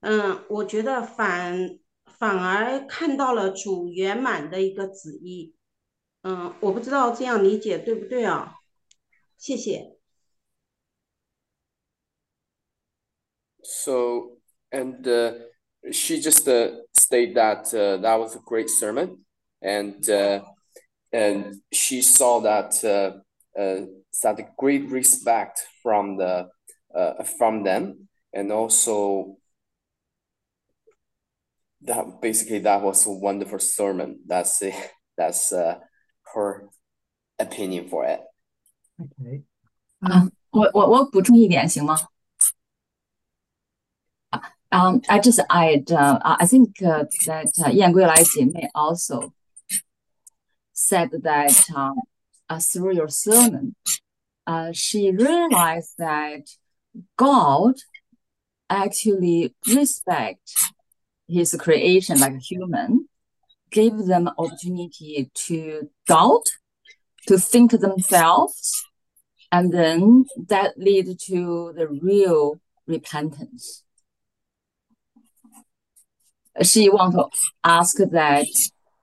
[0.00, 1.78] 嗯，我觉得反
[2.18, 5.54] 反而看到了主圆满的一个旨意。
[6.22, 8.56] 嗯，我不知道这样理解对不对啊？
[9.38, 9.96] 谢谢。
[13.62, 14.36] So,
[14.70, 15.02] and
[15.90, 19.24] she just uh, state that that was a great sermon,
[19.60, 20.44] and uh,
[21.13, 23.19] and she saw that uh,
[23.59, 23.85] uh,
[24.23, 26.49] that great respect from the
[26.93, 29.37] uh, from them, and also
[31.81, 34.19] that basically that was a wonderful sermon.
[34.27, 34.75] That's it.
[35.17, 35.79] That's uh,
[36.33, 36.69] her
[37.39, 38.21] opinion for it.
[38.99, 39.43] Okay.
[40.01, 41.97] 啊 Um,，我我我补充一点行吗？
[44.71, 49.31] Um, I just I uh, I think uh, that uh, 燕归来姐妹 also
[50.74, 51.94] said that um,
[52.50, 53.74] uh, through your sermon,
[54.46, 56.42] uh, she realized that
[57.16, 57.76] God
[58.68, 60.72] actually respect
[61.26, 63.08] His creation like a human,
[63.70, 66.46] gave them opportunity to doubt,
[67.28, 68.84] to think themselves,
[69.50, 73.84] and then that lead to the real repentance.
[76.62, 77.26] She want to
[77.64, 78.46] ask that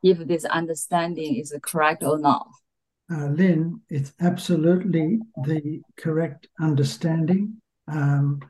[0.03, 2.49] if this understanding is correct or not.
[3.11, 7.61] uh, Lynn, it's absolutely the correct understanding.
[7.89, 8.41] Um,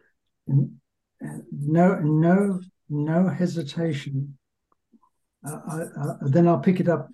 [0.48, 0.80] n-
[1.24, 4.38] uh, no, no, no hesitation
[5.46, 7.08] uh, I, uh, then I'll pick it up.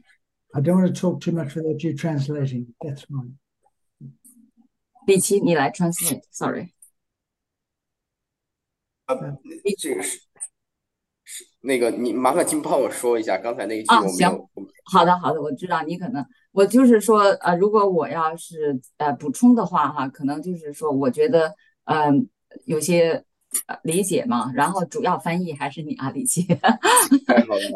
[0.54, 2.74] I don't want to talk too much without you translating.
[2.80, 3.38] That's fine.
[5.06, 6.74] 李琦，你来 translate。Sorry，
[9.06, 9.16] 呃，
[9.80, 10.20] 这个是是
[11.67, 14.47] 那个，你麻烦请帮我说一下刚才那一句啊我没行
[14.85, 21.53] 好的好的，我知道你可能，我就是说，呃，如果我要是呃补充的话哈，可能就是说，我觉得
[21.83, 22.27] 嗯、
[22.65, 23.21] 有些
[23.67, 26.47] 呃理解嘛，然后主要翻译还是你啊，李琦。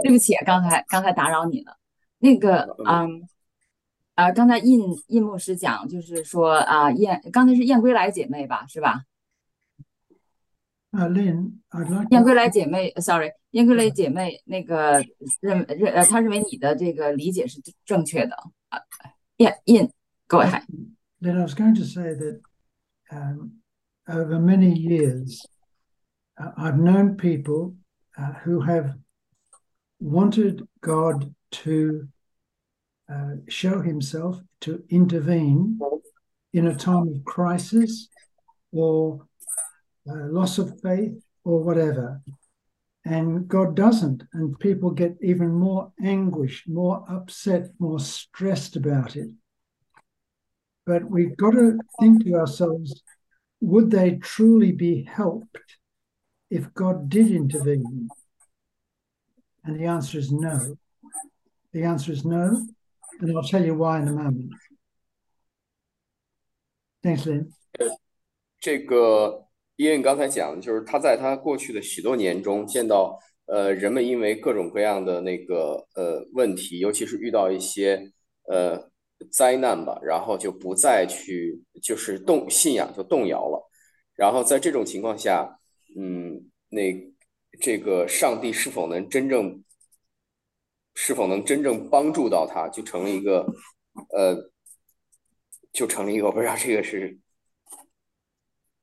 [0.03, 1.75] 对不起，刚才刚才打扰你了。
[2.19, 3.27] 那个，嗯，
[4.15, 9.01] 呃，刚才印印牧师讲，就是说啊，燕刚才是燕归来姐妹吧，是吧？
[10.96, 15.04] Uh, Lynn, I'd like 燕 to, 归来姐妹呃，sorry，燕归来姐妹那个
[15.40, 18.34] 认认呃，她认为你的这个理解是正确的
[18.70, 18.78] 啊。
[19.36, 19.90] 燕印，
[20.26, 20.62] go ahead。
[21.20, 22.40] Lynn, I was going to say that
[23.10, 23.60] um,
[24.06, 25.44] over many years,
[26.38, 27.74] uh, I've known people
[28.16, 28.96] uh, who have
[30.00, 32.08] wanted God to
[33.10, 35.78] uh, show himself, to intervene
[36.52, 38.08] in a time of crisis
[38.72, 39.26] or
[40.09, 42.21] uh, loss of faith or whatever.
[43.05, 44.23] And God doesn't.
[44.33, 49.29] And people get even more anguished, more upset, more stressed about it.
[50.85, 53.01] But we've got to think to ourselves
[53.59, 55.77] would they truly be helped
[56.49, 58.09] if God did intervene?
[59.63, 60.77] And the answer is no.
[61.71, 62.65] The answer is no.
[63.19, 64.51] And I'll tell you why in a moment.
[67.03, 67.53] Thanks, Lynn.
[68.59, 69.47] 这个
[69.81, 73.17] 因为你刚才讲，就是他在他过去的许多年中见到，
[73.47, 77.99] 呃，人们因为各种各样的那个呃问题，尤其是遇到一些
[78.43, 78.91] 呃
[79.31, 83.59] 灾难吧，然后就不再去就是动信仰就动摇了，
[84.15, 85.59] 然后在这种情况下，
[85.97, 86.93] 嗯，那
[87.59, 89.63] 这个上帝是否能真正
[90.93, 93.43] 是否能真正帮助到他，就成了一个
[94.15, 94.51] 呃，
[95.73, 97.17] 就成了一个我不知道这个是。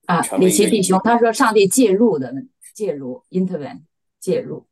[0.08, 2.32] 啊，成了一个李琦弟兄，他说上帝介入的
[2.74, 3.82] 介入 intervene
[4.18, 4.66] 介入，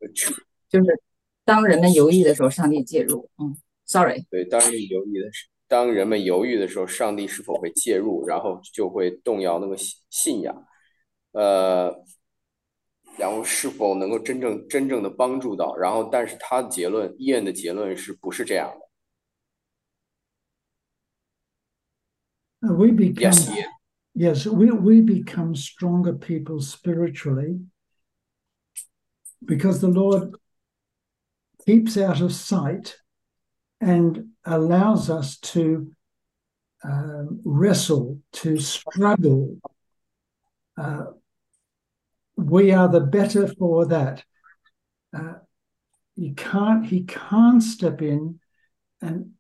[0.70, 1.02] 就是
[1.44, 3.28] 当人们犹豫的时候，上帝介入。
[3.36, 10.66] 嗯，sorry，对，当人们犹豫的时，当人们犹豫的时候，上帝是否会介入，然后就会动摇那个信信仰，
[11.32, 11.94] 呃，
[13.18, 18.74] 然后是否能够真正真正的帮助到，然后但是他的结论，伊恩的结论是不是这样
[22.60, 23.75] 的？Uh, We 恩
[24.18, 27.60] Yes, we, we become stronger people spiritually
[29.44, 30.34] because the Lord
[31.66, 32.96] keeps out of sight
[33.78, 35.92] and allows us to
[36.82, 39.58] um, wrestle, to struggle.
[40.78, 41.04] Uh,
[42.38, 44.24] we are the better for that.
[45.14, 45.34] Uh,
[46.36, 48.40] can't, he can't step in
[49.02, 49.32] and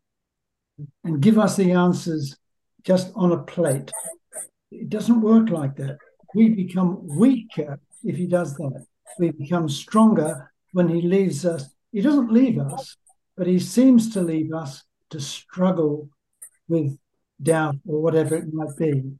[1.02, 2.36] and give us the answers
[2.84, 3.90] just on a plate.
[4.75, 5.97] It doesn't work like that.
[6.33, 8.85] We become weaker if he does that.
[9.19, 11.65] We become stronger when he leaves us.
[11.91, 12.95] He doesn't leave us,
[13.35, 16.09] but he seems to leave us to struggle
[16.69, 16.97] with
[17.41, 19.17] doubt or whatever it might be.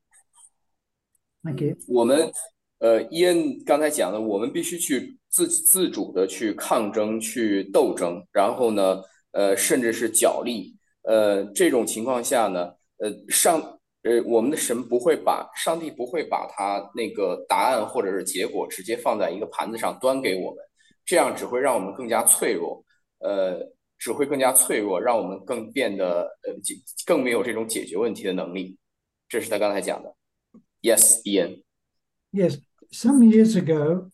[1.44, 1.76] Thank you.
[1.88, 2.32] 我们
[2.80, 9.02] 呃，伊恩刚才讲的，我们必须去自自主的去抗争、去斗争，然后呢，
[9.32, 10.78] 呃，甚至是角力。
[11.04, 13.75] 呃，这种情况下呢，呃，上
[14.07, 20.65] 呃，我们的神不会把上帝不会把他那个答案或者是结果直接放在一个盘子上端给我们，
[21.05, 22.85] 这样只会让我们更加脆弱，
[23.19, 23.59] 呃，
[23.99, 28.79] 只会更加脆弱，让我们更变得呃解更没有这种解决问题的能力。
[29.29, 30.15] 这是他刚才讲的。
[30.83, 31.65] Yes, Ian.
[32.31, 32.59] Yes,
[32.93, 34.13] some years ago,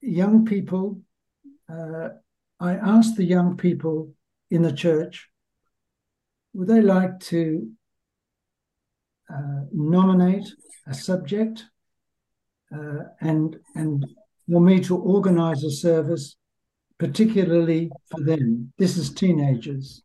[0.00, 1.02] young people,
[1.68, 2.08] uh,
[2.56, 4.14] I asked the young people
[4.48, 5.28] in the church,
[6.54, 7.72] would they like to
[9.32, 10.46] uh, nominate
[10.86, 11.64] a subject
[12.74, 14.04] uh, and and
[14.48, 16.36] for me to organize a service,
[16.98, 18.72] particularly for them.
[18.78, 20.02] This is teenagers,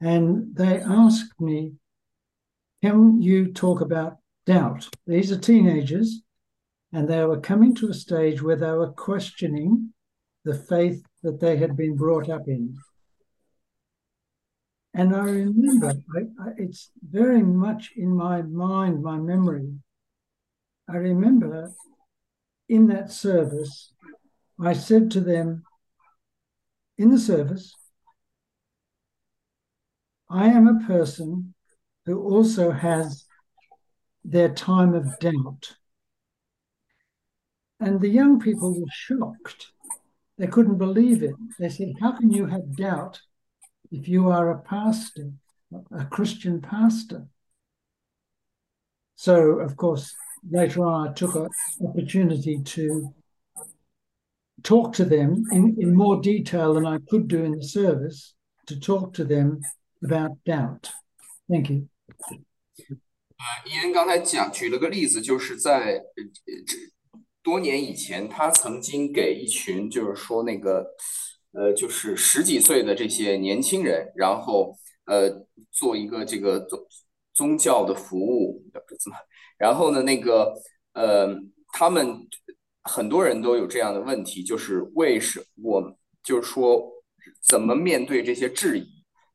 [0.00, 1.74] and they asked me,
[2.82, 6.22] "Can you talk about doubt?" These are teenagers,
[6.92, 9.92] and they were coming to a stage where they were questioning
[10.44, 12.76] the faith that they had been brought up in.
[14.94, 19.72] And I remember, I, I, it's very much in my mind, my memory.
[20.88, 21.72] I remember
[22.68, 23.92] in that service,
[24.60, 25.62] I said to them
[26.98, 27.74] in the service,
[30.28, 31.54] I am a person
[32.04, 33.24] who also has
[34.24, 35.76] their time of doubt.
[37.80, 39.72] And the young people were shocked
[40.38, 41.34] they couldn't believe it.
[41.58, 43.20] They said, How can you have doubt
[43.91, 45.31] if you are a pastor,
[45.91, 47.27] a Christian pastor?
[49.15, 50.13] So, of course,
[50.49, 51.49] later on, I took an
[51.83, 53.13] opportunity to
[54.63, 58.35] talk to them in, in more detail than I could do in the service
[58.67, 59.61] to talk to them
[60.03, 60.91] about doubt.
[61.49, 61.87] Thank you.
[63.39, 66.23] 呃，伊恩刚才讲举了个例子，就是在呃
[66.65, 66.75] 这
[67.43, 70.87] 多年以前，他曾经给一群就是说那个
[71.52, 74.76] 呃就是十几岁的这些年轻人，然后
[75.06, 75.30] 呃
[75.70, 76.80] 做一个这个宗
[77.32, 78.62] 宗教的服务，
[79.58, 80.52] 然后呢那个
[80.94, 81.34] 呃
[81.72, 82.28] 他们
[82.82, 86.82] 很多人都有这样的问题，就是为什我就是说
[87.42, 88.86] 怎么面对这些质疑，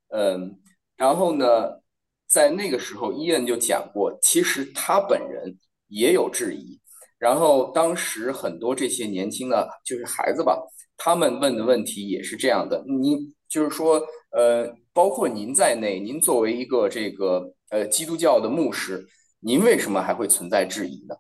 [0.09, 0.59] 嗯，
[0.95, 1.81] 然后呢？
[2.29, 5.57] 在那个时候，伊恩就讲过，其实他本人
[5.87, 6.77] 也有质疑。
[7.17, 10.61] 然后当时很多这些年轻的就是孩子吧，
[10.96, 12.84] 他们问的问题也是这样的。
[12.86, 14.00] 你就是说，
[14.30, 19.06] 呃，包括您在内，您作为一个这个呃基督教的牧师，
[19.40, 21.16] 您为什么还会存在质疑呢？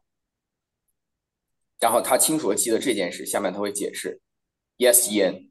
[1.80, 4.20] 然后他清楚的记得这件事，下面他会解释。
[4.78, 5.50] Yes, Ian.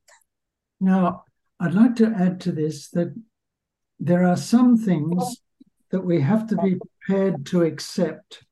[0.79, 1.25] Now,
[1.57, 3.13] I'd like to add to this that
[3.99, 5.41] there are some things
[5.89, 8.43] that we have to be prepared to accept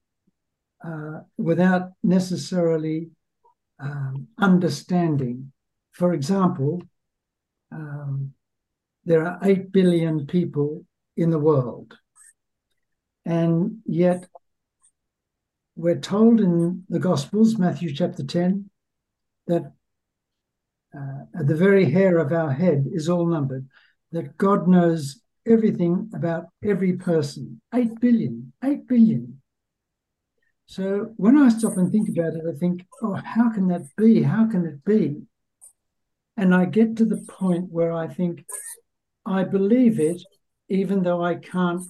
[0.83, 3.11] uh, without necessarily
[3.79, 5.51] um, understanding.
[5.94, 6.82] For example,
[7.70, 8.34] um,
[9.04, 10.84] there are 8 billion people
[11.16, 11.96] in the world,
[13.24, 14.26] and yet
[15.76, 18.70] we're told in the Gospels, Matthew chapter 10,
[19.46, 19.72] that
[20.96, 23.68] uh, the very hair of our head is all numbered,
[24.10, 29.40] that God knows everything about every person 8 billion, 8 billion.
[30.66, 34.22] So when I stop and think about it, I think, oh, how can that be?
[34.22, 35.22] How can it be?
[36.37, 38.45] And I get to the point where I think,
[39.25, 40.21] I believe it,
[40.69, 41.83] even though I can't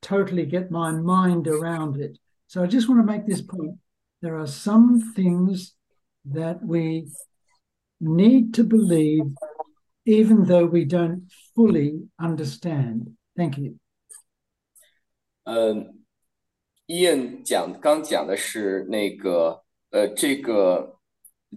[0.00, 2.18] totally get my mind around it.
[2.46, 3.78] So I just want to make this point.
[4.22, 5.74] There are some things
[6.24, 7.08] that we
[8.00, 9.24] need to believe
[10.06, 13.16] even though we don't fully understand.
[13.36, 13.78] Thank you.
[15.44, 16.02] 嗯，
[16.86, 20.97] 伊恩讲刚讲的是那个呃，这个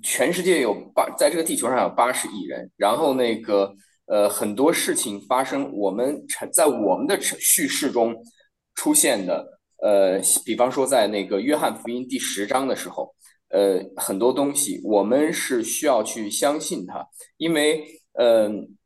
[0.02, 3.74] 全世界有八，在这个地球上有八十亿人，然后那个
[4.06, 8.14] 呃，很多事情发生，我们成在我们的叙事中
[8.74, 9.46] 出现的，
[9.82, 13.14] 呃，比方说在那个约翰福音第十章的时候，
[13.48, 17.84] 呃，很多东西我们是需要去相信它，因为
[18.14, 18.76] 嗯，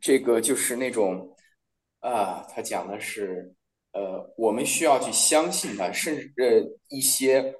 [0.00, 1.36] 这个就是那种
[2.00, 3.54] 啊，他讲的是，
[3.92, 7.54] 呃，我们需要去相信他，甚至一些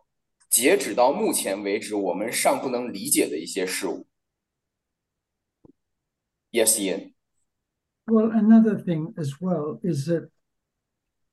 [0.49, 4.07] 截止到目前为止我们尚不能理解的一些事物。
[6.51, 7.13] Yes, Ian.
[8.07, 10.29] Well, another thing as well is that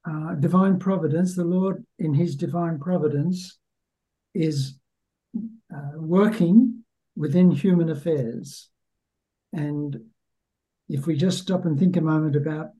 [0.04, 3.58] uh, divine providence, the Lord in His divine providence,
[4.34, 4.80] is
[5.36, 8.68] uh, working within human affairs.
[9.52, 10.10] And
[10.88, 12.70] if we just stop and think a moment about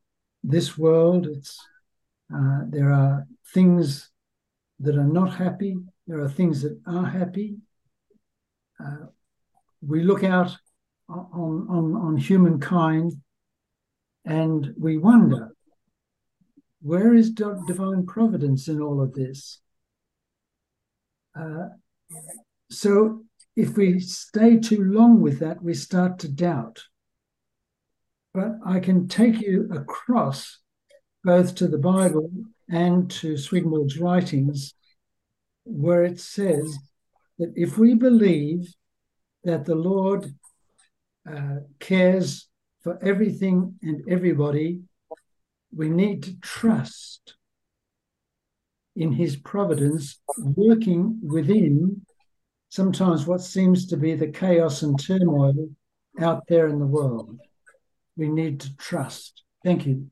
[0.42, 1.58] this world, it's
[2.34, 4.10] uh, there are things
[4.80, 5.76] that are not happy.
[6.07, 7.57] there are things that are happy.
[8.83, 9.07] Uh,
[9.85, 10.55] we look out
[11.09, 13.13] on, on, on humankind
[14.25, 15.51] and we wonder
[16.81, 19.59] where is divine providence in all of this?
[21.37, 21.67] Uh,
[22.69, 23.23] so
[23.55, 26.83] if we stay too long with that, we start to doubt.
[28.33, 30.59] But I can take you across
[31.23, 32.31] both to the Bible
[32.69, 34.73] and to Swedenborg's writings,
[35.67, 36.77] where it says
[37.39, 38.73] that if we believe
[39.43, 40.33] that the Lord
[41.29, 42.47] uh, cares
[42.81, 44.81] for everything and everybody,
[45.75, 47.35] we need to trust
[48.95, 52.01] in his providence working within
[52.69, 55.69] sometimes what seems to be the chaos and turmoil
[56.19, 57.37] out there in the world.
[58.15, 59.43] We need to trust.
[59.63, 60.09] Thank you.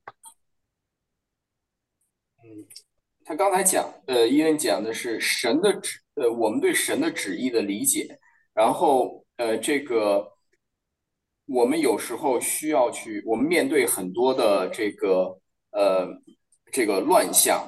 [3.28, 8.20] 他刚才讲，呃，伊恩讲的是神的旨，呃，我们对神的旨意的理解。
[8.54, 10.32] 然后，呃，这个
[11.48, 15.40] 我们有时候需要去，我们面对很多的这个，
[15.72, 16.08] 呃，
[16.72, 17.68] 这个乱象，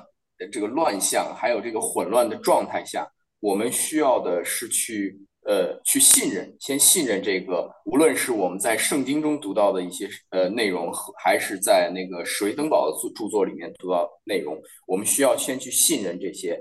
[0.51, 10.92] 这个乱象，还有这个混乱的状态下，我们需要的是去呃去信任，先信任这个，无论是我们在圣经中读到的一些呃内容，
[11.22, 16.60] 还是在那个史威登堡的着着作里面读到内容，我们需要先去信任这些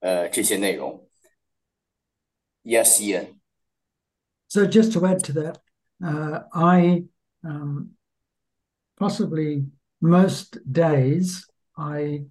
[0.00, 1.08] 呃这些内容。
[2.64, 3.40] Yes, Ian.
[4.46, 5.58] So just to add to that,
[6.00, 7.04] uh, I
[7.42, 7.96] um,
[8.96, 9.66] possibly
[10.00, 12.26] most days I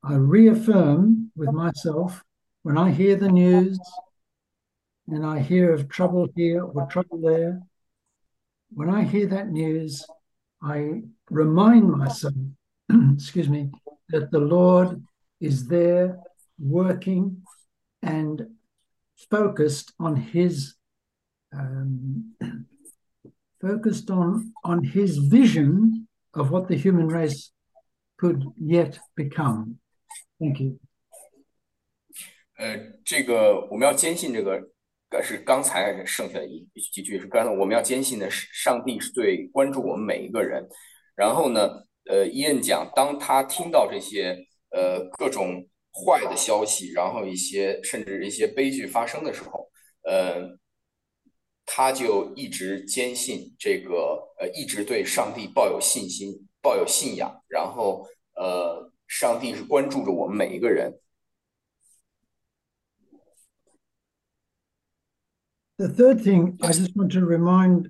[0.00, 2.22] I reaffirm with myself
[2.62, 3.78] when I hear the news
[5.08, 7.60] and I hear of trouble here or trouble there.
[8.70, 10.04] When I hear that news,
[10.62, 12.34] I remind myself,
[13.14, 13.70] excuse me,
[14.10, 15.02] that the Lord
[15.40, 16.18] is there
[16.58, 17.42] working
[18.02, 18.48] and
[19.30, 20.74] focused on his
[21.52, 22.34] um,
[23.60, 27.50] focused on on his vision of what the human race
[28.18, 29.78] could yet become.
[30.38, 30.78] Thank you.
[32.56, 34.68] 呃，这个我们要坚信这个，呃，
[35.21, 40.65] 是刚才剩下的一几句是刚才我们要坚信的是，上帝是对关注我们每一个人。
[41.15, 41.69] 然后呢，
[42.05, 44.35] 呃，伊恩讲，当他听到这些
[44.71, 49.69] 呃各种坏的消息，然后一些甚至一些悲剧发生的时候，
[50.03, 50.57] 呃，
[51.65, 60.91] 他就一直坚信这个，呃，一直对上帝抱有信心，抱有信仰，然后呃，上帝是关注着我们每一个人。
[65.83, 67.89] The third thing I just want to remind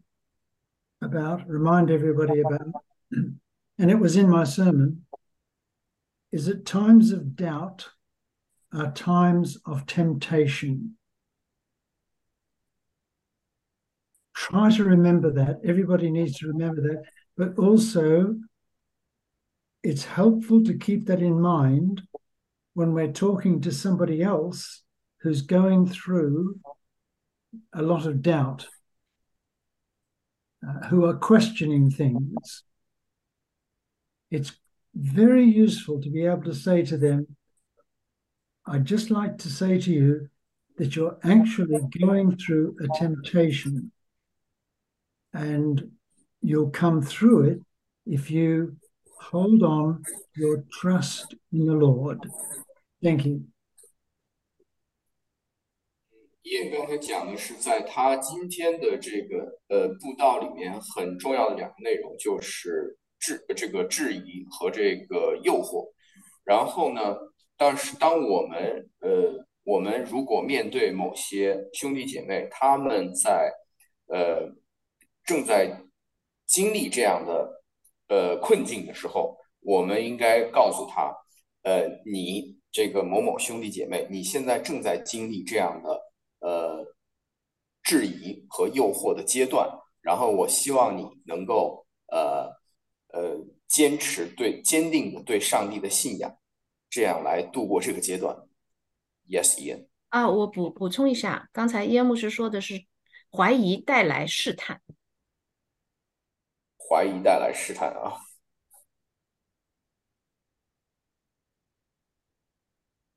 [1.04, 2.74] about, remind everybody about,
[3.12, 5.06] and it was in my sermon,
[6.32, 7.90] is that times of doubt
[8.74, 10.98] are times of temptation.
[14.36, 15.60] Try to remember that.
[15.64, 17.04] Everybody needs to remember that.
[17.38, 18.38] But also,
[19.84, 22.02] it's helpful to keep that in mind
[22.74, 24.82] when we're talking to somebody else
[25.22, 26.60] who's going through
[27.74, 28.68] a lot of doubt,
[30.68, 32.64] uh, who are questioning things.
[34.32, 34.54] It's
[34.96, 37.36] very useful to be able to say to them,
[38.66, 40.30] I'd just like to say to you
[40.78, 43.92] that you're actually going through a temptation
[45.34, 45.92] and
[46.42, 47.60] you'll come through it
[48.06, 48.76] if you
[49.20, 50.04] hold on
[50.36, 52.20] your trust in the Lord.
[53.02, 53.46] Thank you.
[56.44, 65.92] 叶刚才讲的是，在他今天的这个呃布道里面很重要的两个内容，就是质这个质疑和这个诱惑。
[66.44, 67.16] 然后呢，
[67.58, 73.50] 但是当我们呃我们如果面对某些兄弟姐妹，他们在
[74.08, 74.50] 呃
[75.26, 75.82] 正在
[76.46, 77.64] 经历这样的
[78.10, 81.16] 呃困境的时候，我们应该告诉他，
[81.64, 85.98] 呃，你这个某某兄弟姐妹，你现在正在经历这样的
[86.44, 86.86] 呃
[87.82, 89.68] 质疑和诱惑的阶段，
[90.02, 92.52] 然后我希望你能够呃
[93.08, 96.38] 呃坚持对坚定的对上帝的信仰，
[96.90, 98.36] 这样来度过这个阶段。
[99.28, 99.88] Yes, Ian。
[100.10, 102.86] 啊，我补补充一下，刚才耶牧师说的是
[103.32, 104.82] 怀疑带来试探。
[106.78, 108.20] 怀疑带来试探啊。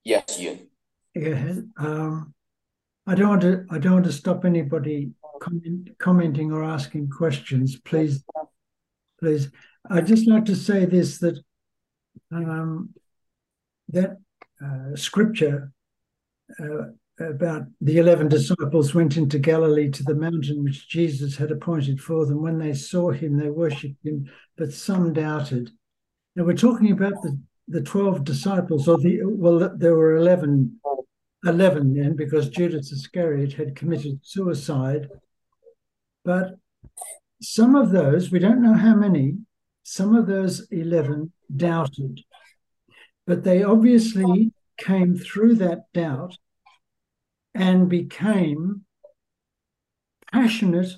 [0.05, 0.71] Yes, Ian.
[1.13, 2.33] Yeah, um,
[3.07, 3.65] I don't want to.
[3.71, 7.79] I don't want to stop anybody comment, commenting or asking questions.
[7.85, 8.25] Please,
[9.21, 9.51] please.
[9.89, 11.39] I'd just like to say this: that
[12.33, 12.91] um,
[13.91, 14.17] that
[14.65, 15.73] uh, scripture
[16.61, 16.87] uh,
[17.19, 22.27] about the 11 disciples went into Galilee to the mountain which Jesus had appointed for
[22.27, 22.43] them.
[22.43, 25.71] When they saw him, they worshipped him, but some doubted.
[26.35, 27.39] Now we're talking about the,
[27.69, 30.79] the 12 disciples, or the, well, there were 11,
[31.47, 35.09] 11 then, because Judas Iscariot had committed suicide.
[36.25, 36.57] But
[37.41, 39.39] some of those, we don't know how many,
[39.83, 42.21] some of those 11 doubted.
[43.27, 46.37] But they obviously came through that doubt
[47.55, 48.83] and became
[50.33, 50.93] passionate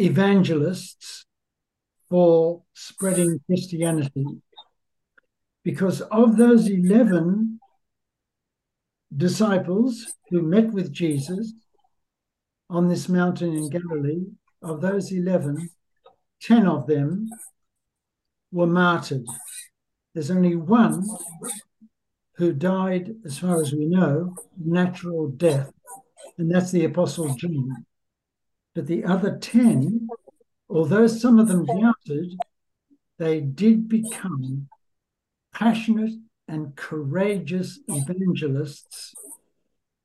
[0.00, 1.24] evangelists
[2.08, 4.24] for spreading Christianity.
[5.62, 7.55] Because of those 11
[9.16, 11.52] disciples who met with Jesus
[12.68, 14.24] on this mountain in Galilee,
[14.62, 15.70] of those 11,
[16.42, 17.28] 10 of them
[18.50, 19.24] were martyred.
[20.14, 21.06] There's only one
[22.36, 25.72] who died, as far as we know, natural death,
[26.38, 27.86] and that's the Apostle John.
[28.74, 30.08] But the other 10,
[30.68, 32.34] although some of them doubted,
[33.18, 34.68] they did become
[35.54, 36.12] passionate
[36.47, 39.13] and courageous evangelists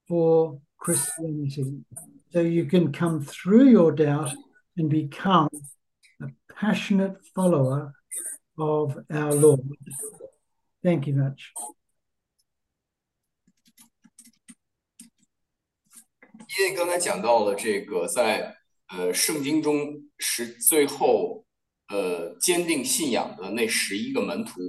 [0.08, 1.84] for Christianity.
[2.32, 4.34] So you can come through your doubt
[4.76, 5.48] and become
[6.20, 7.94] a passionate follower
[8.58, 9.60] of our Lord.
[10.82, 11.52] Thank you much.
[16.58, 18.56] 因为刚才讲到了这个，在
[18.88, 21.44] 呃圣经中是最后
[21.88, 24.60] 呃坚定信仰的那十一个门徒，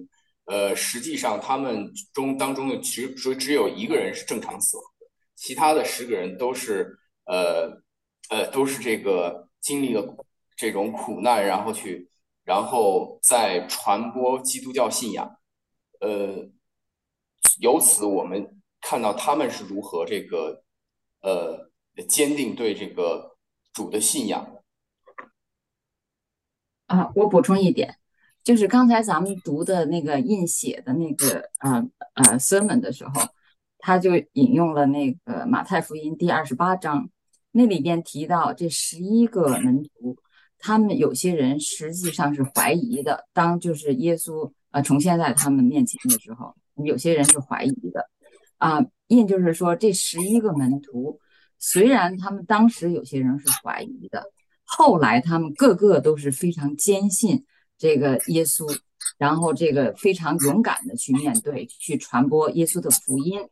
[0.52, 7.82] 呃，实际上他们中当中的只只只有一个人是正常死亡的，其他的十个人都是呃
[8.28, 10.04] 呃都是这个经历了
[10.54, 12.10] 这种苦难，然后去
[12.44, 15.38] 然后再传播基督教信仰，
[16.00, 16.50] 呃，
[17.58, 20.62] 由此我们看到他们是如何这个
[21.22, 21.72] 呃。
[22.08, 23.36] 坚定对这个
[23.74, 24.64] 主的信仰
[26.86, 27.98] 啊，我补充一点，
[28.44, 33.22] 就是刚才咱们读的那个印写的那个呃呃 sermon 的时候，
[33.78, 37.08] 他就引用了那个马太福音第二十八章，
[37.52, 40.16] 那里边提到这十一个门徒，
[40.58, 48.08] 他们有些人实际上是怀疑的，当就是耶稣呃重现在他们面前的时候，有些人是怀疑的
[48.58, 51.20] 啊，印就是说这十一个门徒。
[51.64, 54.24] 虽然他们当时有些人是怀疑的，
[54.64, 57.44] 后来他们个个都是非常坚信
[57.82, 58.78] 这个耶稣，
[59.18, 63.48] 然后这个非常勇敢的去面对、去传播耶稣的福音。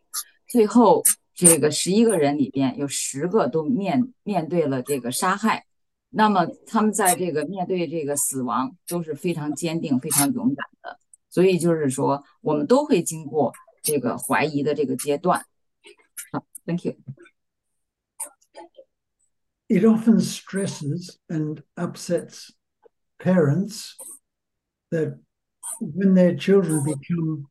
[0.46, 1.02] 最后
[1.34, 5.66] 这个十一个人里边有十个都面面对了这个杀害，
[6.10, 11.00] 那么他们在这个面对这个死亡都是非常坚定、非常勇敢的。
[11.28, 13.52] 所以就是说，我们都会经过
[13.82, 15.44] 这个怀疑的这个阶段。
[16.30, 16.94] 好，Thank you。
[19.68, 22.50] it often stresses and upsets
[23.18, 23.96] parents
[24.90, 25.18] that
[25.80, 27.46] when their children become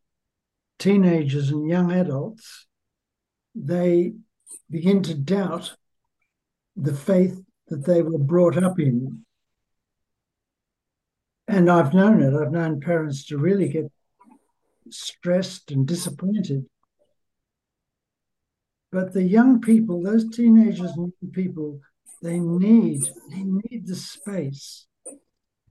[0.77, 2.67] teenagers and young adults,
[3.55, 4.13] they
[4.69, 5.75] begin to doubt
[6.75, 9.25] the faith that they were brought up in.
[11.47, 13.91] And I've known it, I've known parents to really get
[14.89, 16.65] stressed and disappointed.
[18.91, 21.79] But the young people, those teenagers and young people
[22.21, 24.85] they need they need the space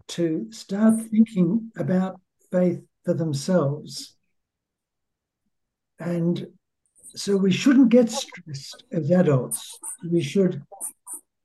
[0.08, 4.16] to start thinking about faith for themselves.
[5.98, 6.46] And
[7.14, 9.78] so we shouldn't get stressed as adults.
[10.10, 10.62] We should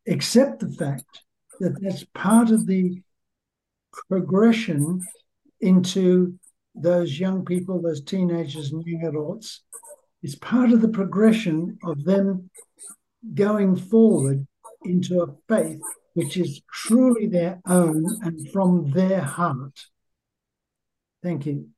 [0.07, 1.23] accept the fact
[1.59, 3.01] that that's part of the
[4.09, 5.01] progression
[5.61, 6.37] into
[6.75, 9.61] those young people those teenagers and young adults.
[10.21, 12.49] Is part of the progression of them
[13.33, 14.47] going forward
[14.85, 15.81] into a faith
[16.13, 19.73] which is truly their own and from their heart.
[21.21, 21.69] Thank you.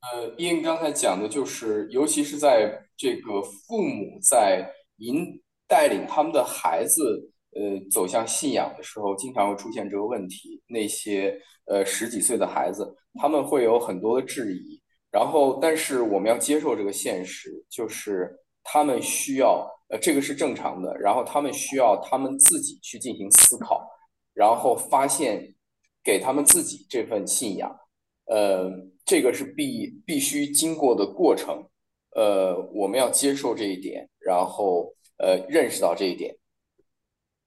[0.00, 10.62] 呃，因刚才讲的就是，尤其是在这个父母在引带领他们的孩子呃走向信仰的时候，经常会出现这个问题。
[10.68, 14.80] 那些呃十几岁的孩子，他们会有很多的质疑。
[15.10, 18.30] 然后，但是我们要接受这个现实，就是
[18.62, 20.96] 他们需要呃，这个是正常的。
[20.98, 23.88] 然后他们需要他们自己去进行思考，
[24.34, 25.54] 然后发现
[26.02, 27.78] 给他们自己这份信仰。
[28.26, 28.70] 呃，
[29.04, 31.68] 这个是必必须经过的过程。
[32.10, 36.36] 呃，我们要接受这一点，然后呃，认识到这一点。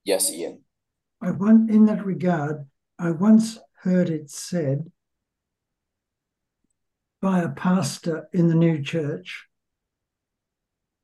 [0.04, 0.62] Yes, Ian.
[1.18, 2.66] I want, in that regard,
[2.96, 4.90] I once heard it said
[7.20, 9.49] by a pastor in the new church.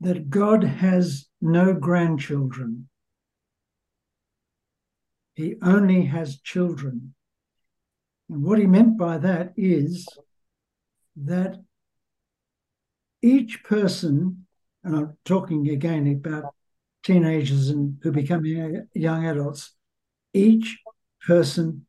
[0.00, 2.88] That God has no grandchildren.
[5.34, 7.14] He only has children.
[8.28, 10.06] And what he meant by that is
[11.16, 11.56] that
[13.22, 14.46] each person,
[14.84, 16.54] and I'm talking again about
[17.02, 18.44] teenagers and who become
[18.94, 19.72] young adults,
[20.32, 20.78] each
[21.26, 21.86] person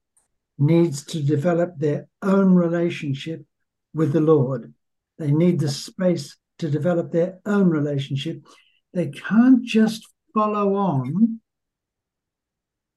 [0.58, 3.46] needs to develop their own relationship
[3.94, 4.74] with the Lord.
[5.18, 8.46] They need the space to develop their own relationship.
[8.94, 11.40] They can't just follow on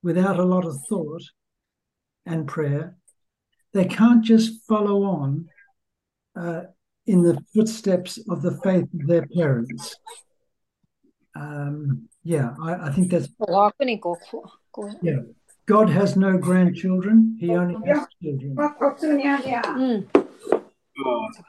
[0.02, 1.22] without a lot of thought
[2.26, 2.96] and prayer.
[3.72, 5.48] They can't just follow on
[6.36, 6.62] uh,
[7.06, 9.96] in the footsteps of the faith of their parents.
[11.34, 13.28] Um, yeah, I, I, think that's.
[15.02, 15.20] Yeah,
[15.66, 18.54] God has no grandchildren, He only has children.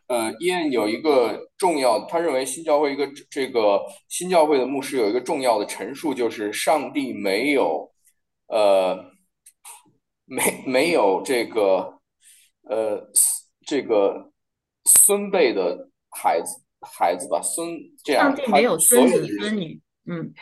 [0.08, 7.92] 呃呃，伊恩有一个重要，他认为新教会一个这个新教会的牧师有一个重要的陈述，就是上帝没有
[8.48, 9.04] 呃
[10.26, 12.00] 没没有这个
[12.64, 13.02] 呃
[13.66, 14.32] 这个
[14.86, 20.34] 孙辈的孩子孩子吧，孙这样，上帝没有孙子孙女，嗯，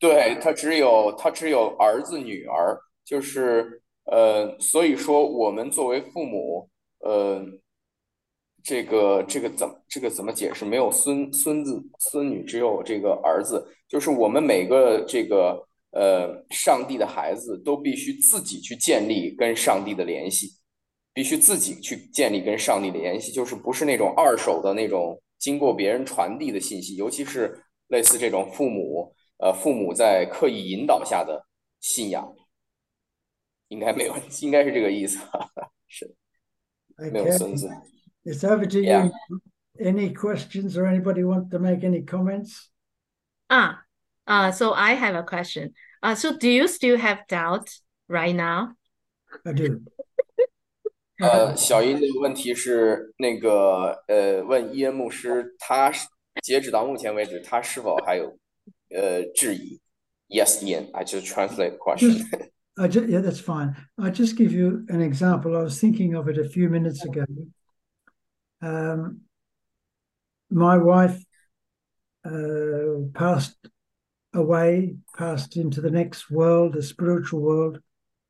[0.00, 6.68] 对他只有他只有儿子女儿，就是呃，所以说我们作为父母，
[7.00, 7.44] 呃。
[8.66, 10.64] 这个这个怎这个怎么解释？
[10.64, 13.64] 没有孙孙子孙女，只有这个儿子。
[13.86, 20.48] 就是我们每个这个呃上帝的孩子都必须自己去建立跟上帝的联系，
[21.14, 27.56] 必须自己去建立跟上帝的联系，就是不是那种二手的那种经过别人传递的信息，尤其是
[27.86, 31.46] 类似这种父母呃父母在刻意引导下的
[31.78, 32.34] 信仰，
[33.68, 35.20] 应该没有，应该是这个意思，
[35.86, 36.12] 是
[37.12, 37.70] 没有孙子。
[38.25, 39.05] it's over to Yeah.
[39.05, 39.41] you.
[39.79, 42.69] Any questions or anybody want to make any comments?
[43.49, 43.81] Ah,
[44.27, 45.73] uh, so I have a question.
[46.03, 47.69] Uh, so do you still have doubt
[48.07, 48.75] right now?
[49.45, 49.81] I do.
[51.19, 56.07] 呃，小英的问题是那个呃，问伊恩牧师，他是
[56.41, 58.37] 截止到目前为止，他是否还有
[58.89, 59.79] 呃质疑？
[60.27, 60.89] Yes, Ian.
[60.93, 62.17] I just translate the question.
[62.17, 63.75] Just, I ju- yeah, that's fine.
[63.97, 65.55] I just give you an example.
[65.55, 67.25] I was thinking of it a few minutes ago.
[68.62, 69.22] Um,
[70.50, 71.22] my wife
[72.24, 73.56] uh, passed
[74.34, 77.80] away, passed into the next world, the spiritual world,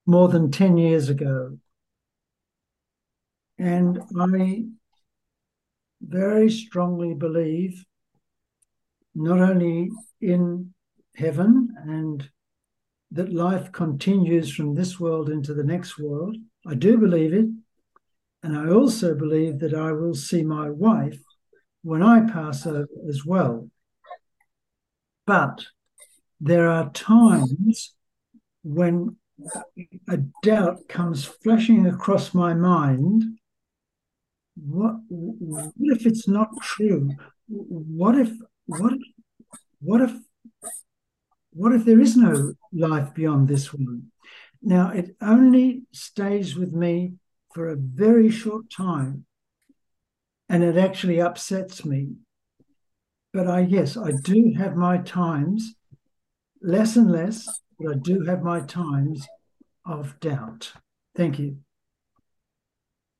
[0.06, 1.58] more than 10 years ago.
[3.58, 4.64] And I
[6.00, 7.84] very strongly believe
[9.14, 10.74] not only in
[11.14, 12.28] heaven and
[13.12, 16.36] that life continues from this world into the next world.
[16.66, 17.46] I do believe it.
[18.46, 21.18] And I also believe that I will see my wife
[21.82, 23.68] when I pass over as well.
[25.26, 25.66] But
[26.40, 27.92] there are times
[28.62, 29.16] when
[30.08, 33.24] a doubt comes flashing across my mind.
[34.54, 37.10] What, what if it's not true?
[37.48, 38.30] What if,
[38.66, 38.92] what
[39.80, 40.12] what if
[41.50, 44.12] what if there is no life beyond this one?
[44.62, 47.14] Now, it only stays with me
[47.55, 49.25] for a very short time
[50.47, 52.15] and it actually upsets me.
[53.33, 55.75] But I, yes, I do have my times,
[56.61, 57.47] less and less,
[57.79, 59.25] but I do have my times
[59.85, 60.73] of doubt.
[61.15, 61.57] Thank you.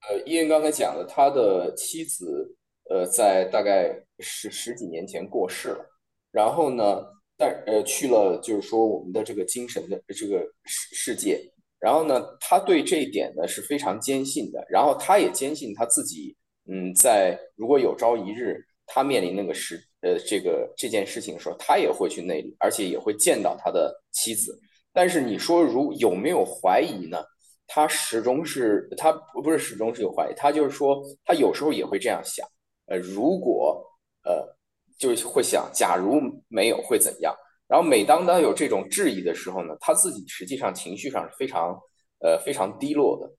[0.09, 2.55] 呃，伊恩刚才讲的，他的妻子
[2.89, 5.85] 呃，在大概十十几年前过世了，
[6.31, 7.05] 然后呢，
[7.37, 16.36] 但呃去了就是说我们的这个精神的这个世世界， 然后呢，他对这一点呢是非常坚信的，然后他也坚信他自己，
[16.70, 18.56] 嗯，在如果有朝一日
[18.86, 24.58] 他面临那个事呃这个这件事情的时候，他也会去那里，而且也会见到他的妻子。
[24.92, 27.22] 但是你说如有没有怀疑呢？
[27.68, 29.12] 他始终是他
[29.42, 32.46] 不是始终是有怀疑，他就是说他有时候也会这样想，
[32.86, 33.84] 呃，如果
[34.22, 34.46] 呃
[34.96, 37.34] 就会想，假如没有会怎样？
[37.68, 41.76] 然后每当他有这种质疑的时候呢，他自己实际上情绪上是非常
[42.20, 43.30] 呃非常低落的，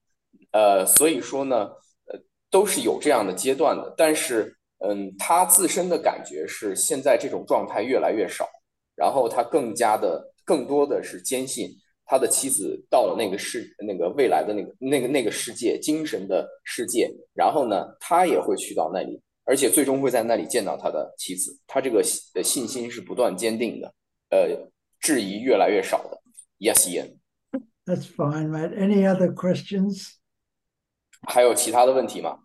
[0.52, 1.68] 呃，所以说呢，
[2.06, 2.20] 呃，
[2.50, 3.94] 都是有这样的阶段的。
[3.96, 8.46] 但是，嗯，他自身的感觉是现在这种状态越来越少，
[8.94, 11.70] 然后他更加的更多的是坚信
[12.04, 19.20] 他的妻子到了那个世那个未来的那个那个那个世界精神的世界，然后呢，他也会去到那里。
[19.44, 22.02] 而且最终会在那里见到他的妻子，他这个
[22.34, 23.90] 的信心是不断坚定的，
[24.30, 24.70] 呃，
[25.00, 26.20] 质疑越来越少的。
[26.58, 27.18] Yes, Ian。
[27.86, 28.76] That's fine, mate.
[28.76, 30.14] Any other questions?
[31.26, 32.40] 还有其他的问题吗？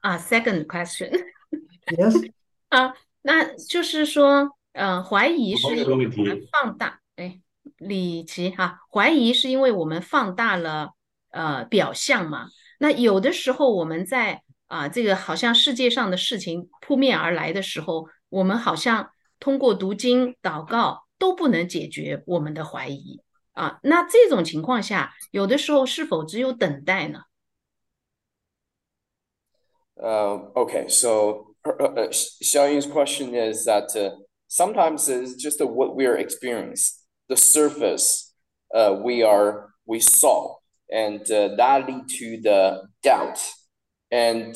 [0.00, 1.10] 啊，second question
[1.86, 2.30] Yes?
[2.68, 7.40] 啊，那就是说，呃，怀疑是因为我们放大，哎，
[7.78, 10.92] 李琦哈，怀疑是因为我们放大了
[11.30, 12.48] 呃表象嘛。
[12.78, 23.21] 那有的时候我们在啊这个好像世界上的事情扑面而来的时候，我们好像通过读经、祷告都不能解决我们的怀疑
[23.53, 23.79] 啊。
[23.83, 27.21] 那这种情况下，有的时候是否只有等待呢？
[29.97, 34.13] Uh, okay, so uh, uh, Xiaoying's question is that uh,
[34.49, 36.97] sometimes it's just uh, what we're experiencing,
[37.29, 38.33] the surface
[38.73, 40.57] uh, we are we saw,
[40.89, 43.39] and uh, that lead to the doubt.
[44.11, 44.53] And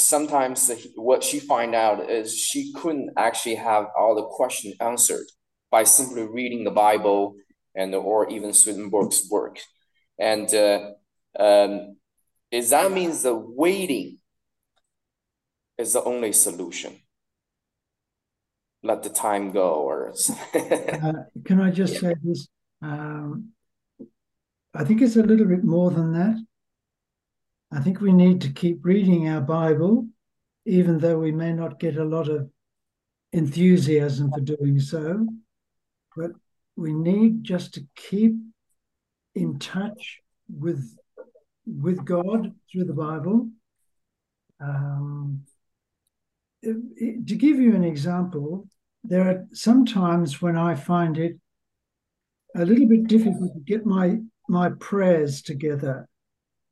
[0.00, 5.26] sometimes what she find out is she couldn't actually have all the question answered
[5.70, 7.36] by simply reading the Bible
[7.74, 9.58] and or even Swedenborg's work.
[10.18, 10.90] And uh,
[11.38, 11.96] um,
[12.50, 14.18] is that means the waiting
[15.78, 17.00] is the only solution.
[18.82, 20.14] Let the time go, or
[20.54, 21.12] Uh,
[21.44, 22.48] can I just say this?
[22.82, 23.50] Um,
[24.74, 26.36] I think it's a little bit more than that.
[27.72, 30.08] I think we need to keep reading our Bible,
[30.66, 32.50] even though we may not get a lot of
[33.32, 35.26] enthusiasm for doing so.
[36.16, 36.32] But
[36.76, 38.34] we need just to keep
[39.34, 40.96] in touch with
[41.66, 43.48] with God through the Bible.
[44.58, 45.44] Um,
[46.64, 48.68] to give you an example,
[49.04, 51.38] there are some times when I find it
[52.56, 54.18] a little bit difficult to get my
[54.48, 56.08] my prayers together.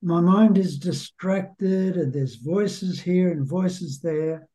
[0.01, 4.49] My mind is distracted, and there's voices here and voices there.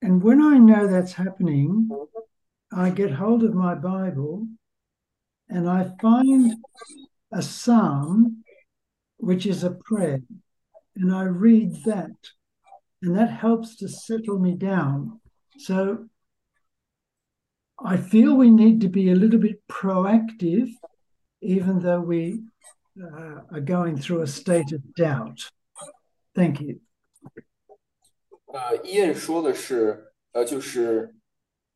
[0.00, 1.88] And when I know that's happening,
[2.72, 4.46] I get hold of my Bible
[5.48, 6.54] and I find
[7.30, 8.42] a psalm
[9.18, 10.20] which is a prayer,
[10.96, 12.10] and I read that,
[13.02, 15.20] and that helps to settle me down.
[15.58, 16.08] So
[17.84, 20.70] I feel we need to be a little bit proactive,
[21.40, 22.40] even though we
[23.00, 25.48] uh, are going through a state of doubt.
[26.34, 26.80] Thank you.
[28.46, 31.14] 呃，伊恩说的是，呃，就是，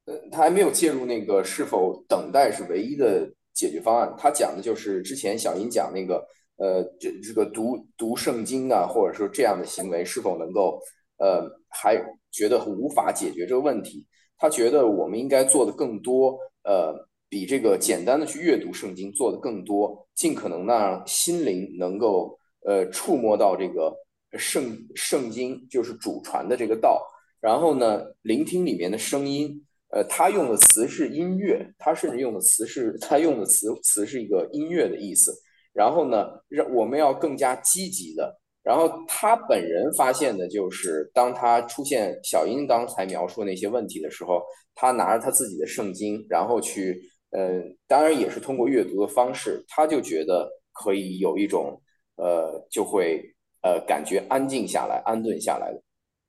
[0.05, 4.15] 呃，他还没有介入那个是否等待是唯一的解决方案。
[4.19, 10.79] 他讲的就是之前小英讲那个，呃，这这个读读圣经啊，或者说这样的行为是否能够，
[11.17, 11.97] 呃，还
[12.31, 14.07] 觉得无法解决这个问题。
[14.37, 23.95] 他觉得我们应该做的更多，呃，比这个简单的去阅读圣经做的更多，尽可能的让心灵能够，呃，触摸到这个。
[24.37, 27.01] 圣圣经就是主传的这个道，
[27.41, 35.33] 然后呢，聆听里面的声音，呃，他用的词是音乐，他甚至用的词是，他用的词词是一个音乐的意思。
[35.73, 38.39] 然后呢，让我们要更加积极的。
[38.63, 44.43] 然后他本人发现的就是，当他出现小英刚才描述那些问题的时候，
[44.75, 47.01] 他拿着他自己的圣经，然后去，
[47.37, 51.81] 呃，当然也是通过阅读的方式，他就觉得可以有一种，
[52.17, 53.33] 呃，就会。
[53.63, 55.83] 呃，感觉安静下来、安顿下来的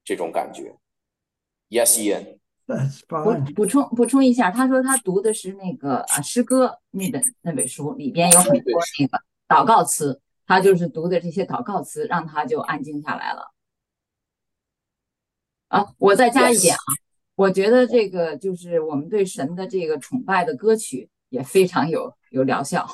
[0.04, 0.76] 这种感觉。
[1.70, 2.40] Yes, Ian。
[2.66, 13.54] That's 补补充补充一下，他说他读的是那个啊诗歌那本那本书，里边有很多那个祷告词，他就是读的这些祷告词，让他就安静下来了。
[15.68, 16.80] 啊，我再加一点啊，
[17.37, 22.87] 我觉得这个就是我们对神的这个崇拜的歌曲也非常有有疗效。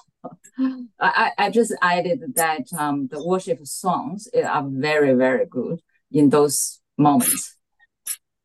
[0.97, 5.81] I I I just added that um the worship songs are very very good
[6.11, 7.55] in those moments.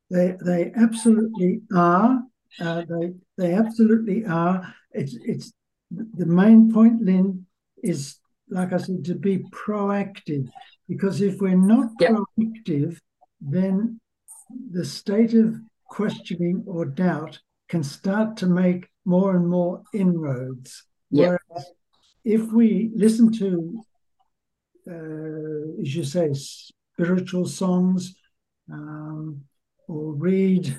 [0.09, 2.21] They they absolutely are.
[2.59, 4.75] Uh, they they absolutely are.
[4.91, 5.51] It's it's
[5.89, 7.47] the main point, Lynn,
[7.81, 10.49] is like I said, to be proactive.
[10.87, 12.11] Because if we're not Yeah.
[12.11, 12.99] proactive,
[13.41, 13.99] then
[14.71, 15.55] the state of
[15.88, 20.84] questioning or doubt can start to make more and more inroads.
[21.10, 21.36] Yeah.
[21.48, 21.66] Whereas
[22.24, 23.82] if we listen to,
[24.90, 28.14] uh, as you say, spiritual songs,
[28.70, 29.42] um,
[29.88, 30.76] or read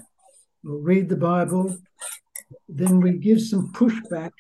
[0.66, 1.76] or read the Bible,
[2.68, 4.32] then we give some pushback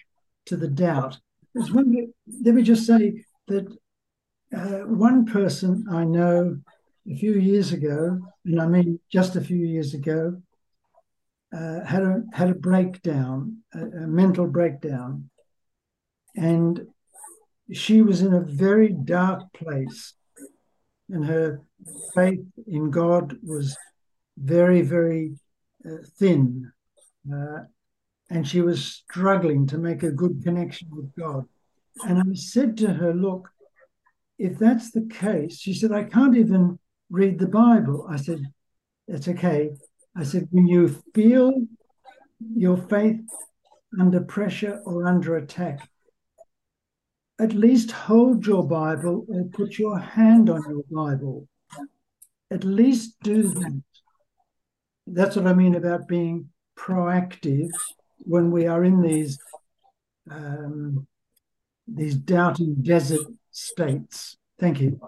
[0.45, 1.17] to the doubt.
[1.53, 2.13] One,
[2.43, 3.67] let me just say that
[4.55, 6.59] uh, one person I know
[7.09, 10.41] a few years ago, and I mean just a few years ago,
[11.55, 15.29] uh, had a had a breakdown, a, a mental breakdown,
[16.35, 16.87] and
[17.71, 20.13] she was in a very dark place,
[21.09, 21.61] and her
[22.13, 23.77] faith in God was
[24.37, 25.35] very, very
[25.85, 26.71] uh, thin.
[27.31, 27.63] Uh,
[28.29, 31.45] and she was struggling to make a good connection with God.
[32.07, 33.49] And I said to her, Look,
[34.37, 36.79] if that's the case, she said, I can't even
[37.09, 38.07] read the Bible.
[38.09, 38.41] I said,
[39.07, 39.71] "It's okay.
[40.15, 41.53] I said, When you feel
[42.55, 43.21] your faith
[43.99, 45.87] under pressure or under attack,
[47.39, 51.47] at least hold your Bible or put your hand on your Bible.
[52.51, 53.81] At least do that
[55.13, 57.69] that's what I mean about being proactive
[58.19, 59.39] when we are in these
[60.29, 61.07] um,
[61.87, 64.37] these doubting desert states.
[64.59, 64.99] Thank you.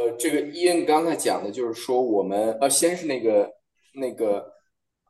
[0.00, 3.50] 呃，这个伊恩刚才讲的就是说，我们呃，先是那个
[3.92, 4.38] 那个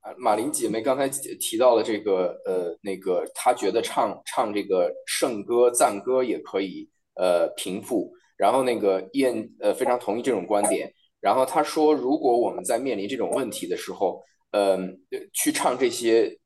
[0.00, 10.92] 啊，马林姐妹刚才提到了这个呃，那个她觉得唱唱这个圣歌、赞歌也可以呃平复，然后那个伊恩呃非常同意这种观点。
[11.20, 14.20] 然后他说，如果我们在面临这种问题的时候，
[14.50, 14.98] 嗯、
[15.32, 16.36] 去唱这些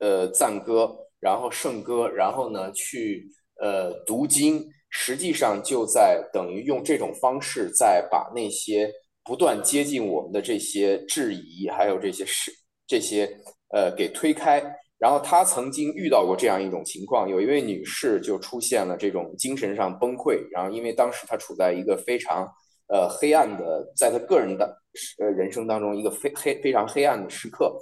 [0.00, 3.28] 呃赞歌，然后圣歌，然后呢去
[3.60, 8.88] 呃读经，实际上就在等于用这种方式，在把那些
[9.24, 12.52] 不断接近我们的这些质疑，还有这些是
[12.86, 13.28] 这些
[13.74, 14.62] 呃给推开。
[14.98, 22.46] 然后他曾经遇到过这样一种情况，有一位女士就出现了这种精神上崩溃，然后因为当时她处在一个非常
[22.86, 24.80] 呃黑暗的，在她个人的
[25.18, 27.76] 呃人生当中一个非黑非常黑暗的时刻，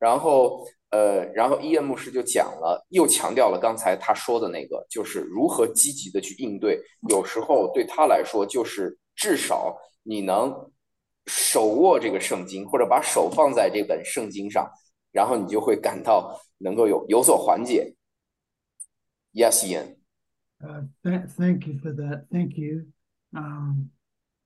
[0.00, 6.81] 然后呃，然后伊恩牧师就讲了，又强调了刚才他说的那个，就是如何积极的去应对。
[7.09, 10.71] 有时候对他来说，就是至少你能
[11.27, 14.67] 手握这个圣经，或者把手放在这本圣经上，
[15.11, 17.95] 然后你就会感到能够有有所缓解。
[19.31, 19.97] Yes, Ian.
[20.59, 22.25] Uh, th- thank you for that.
[22.31, 22.87] Thank you.
[23.31, 23.91] Um,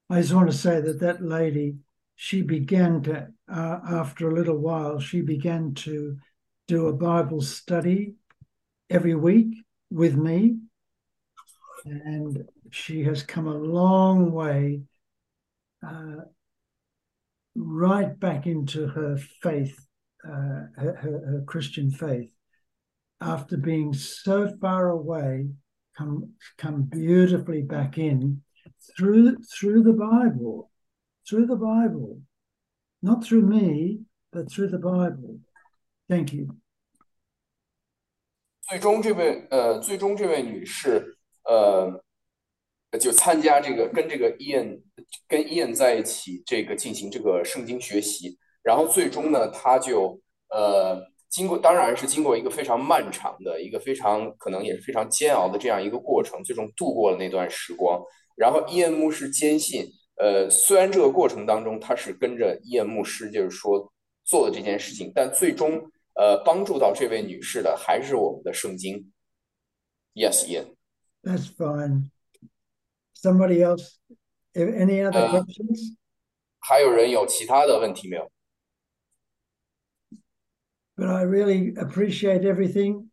[0.09, 1.77] I just want to say that that lady,
[2.15, 6.17] she began to, uh, after a little while, she began to
[6.68, 8.14] do a Bible study
[8.90, 9.56] every week
[9.90, 10.58] with me.
[11.84, 14.82] And she has come a long way
[15.84, 16.16] uh,
[17.56, 19.78] right back into her faith,
[20.24, 22.30] uh, her, her, Christian faith,
[23.20, 25.48] after being so far away,
[25.96, 28.42] come come beautifully back in
[28.96, 30.70] through through the Bible,
[31.28, 32.20] through the Bible,
[33.02, 34.00] not through me,
[34.32, 35.38] but through the Bible.
[36.08, 36.56] Thank you.
[38.66, 42.02] 最终这位呃，最终这位女士呃，
[42.98, 44.82] 就参加这个跟这个伊恩
[45.26, 50.98] 跟伊恩在一起这个进行这个圣经学习，然后最终呢，她就呃
[51.30, 58.02] 经过当然是经过一个非常漫长的一个非常可能也是非常煎熬的这样一个过程，最终度过了那段时光。
[58.34, 59.86] 然后伊恩牧师坚信，
[60.16, 63.92] 呃，虽然这个过程当中他是跟着伊恩牧师就是说
[64.24, 65.90] 做的这件事情，但最终。
[66.17, 69.11] 呃，帮助到这位女士的还是我们的圣经。
[70.13, 70.75] Yes, Ian.
[71.23, 72.11] That's fine.
[73.15, 73.97] Somebody else?
[74.53, 75.95] Any other questions?
[76.59, 78.31] 还有人有其他的问题没有？
[80.95, 83.09] But I really appreciate everything.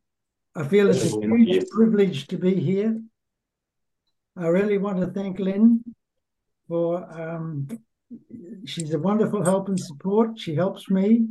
[0.52, 3.02] I feel it's a huge privilege to be here.
[4.36, 5.82] I really want to thank Lynn
[6.68, 7.68] for um,
[8.66, 10.38] she's a wonderful help and support.
[10.38, 11.26] She helps me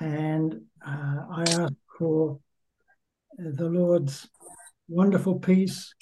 [0.00, 2.38] and uh, I ask for
[3.38, 4.28] the Lord's
[4.88, 5.94] wonderful peace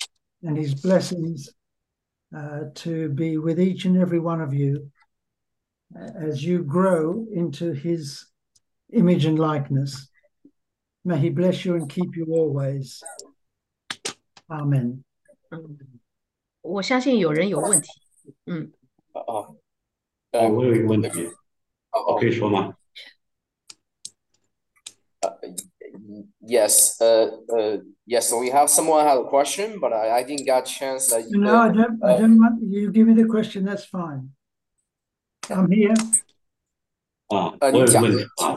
[0.42, 1.48] and his blessings
[2.36, 4.90] uh, to be with each and every one of you
[6.20, 8.26] as you grow into his
[8.92, 10.08] image and likeness.
[11.04, 13.02] May he bless you and keep you always.
[14.50, 15.04] Amen.
[16.62, 17.88] 我相信有人有问题。
[18.46, 18.72] 嗯。
[19.12, 19.56] 哦。
[20.32, 21.30] 呃，我有一个问题，
[22.08, 22.76] 我可以说吗
[26.40, 28.28] ？yes, uh, uh, yes.
[28.28, 31.08] So we have someone have a question, but I, I didn't get a chance.
[31.08, 32.02] That you, no, I don't.
[32.02, 32.90] I don't want you.
[32.90, 33.64] Give me the question.
[33.64, 34.30] That's fine.
[35.48, 35.94] I'm here.
[37.28, 38.54] 啊，我有个问题啊，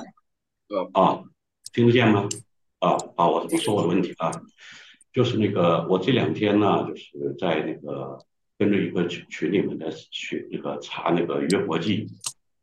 [0.94, 1.24] 啊，
[1.72, 2.28] 听得见吗？
[2.80, 4.30] 啊啊，我我说我的问题啊，
[5.14, 8.20] 就是那个我这两天呢，就是在那个
[8.58, 12.08] 跟着一个群群里面在去那个查那个约伯记，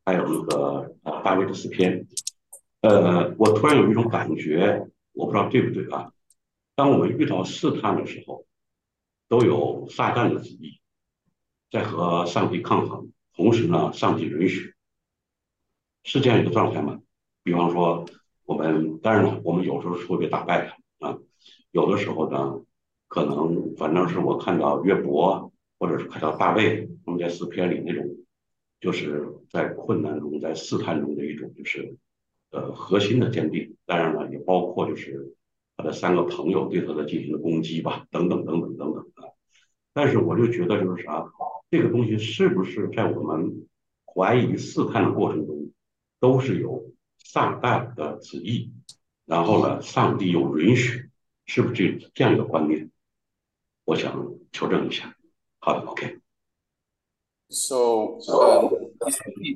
[0.04, 2.06] 还有那个啊大卫的诗篇。
[2.81, 6.13] 呃，我突然有一种感觉，我不知道对不对啊。
[6.75, 8.45] 当我们遇到试探的时候，
[9.27, 10.79] 都有撒旦的旨意
[11.69, 14.73] 在和上帝抗衡，同时呢，上帝允许，
[16.03, 17.01] 是这样一个状态吗？
[17.43, 18.05] 比方说，
[18.45, 21.19] 我们当然了，我们有时候是会被打败的啊，
[21.71, 22.61] 有的时候呢，
[23.09, 28.07] 可能反正是我看到约伯，或者是看到大卫他们在诗篇里那种，
[28.79, 31.97] 就是在困难中，在试探中的一种就是。
[32.51, 35.35] 呃，核心的坚定，当然了，也包括就是
[35.77, 39.33] 他的三个朋友对他的进行的攻击吧，等等等等等等的。
[39.93, 41.31] 但是我就觉得就是啥，
[41.69, 43.67] 这个东西是不是在我们
[44.05, 45.71] 怀疑试探的过程中，
[46.19, 48.71] 都是有撒旦的旨意，
[49.25, 51.09] 然后呢，上帝有允许，
[51.45, 52.89] 是不是这这样一个观念？
[53.85, 55.15] 我想求证一下。
[55.59, 56.17] 好的，OK。
[57.51, 58.19] So,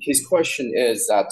[0.02, 1.30] his question is that.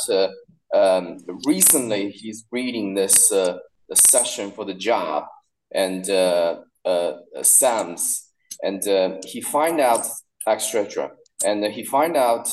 [0.73, 3.57] Um, recently he's reading this uh,
[3.93, 5.25] session for the job
[5.73, 8.31] and uh, uh, Sam's,
[8.63, 10.05] and uh, he find out
[10.47, 11.11] etc.
[11.45, 12.47] And he find out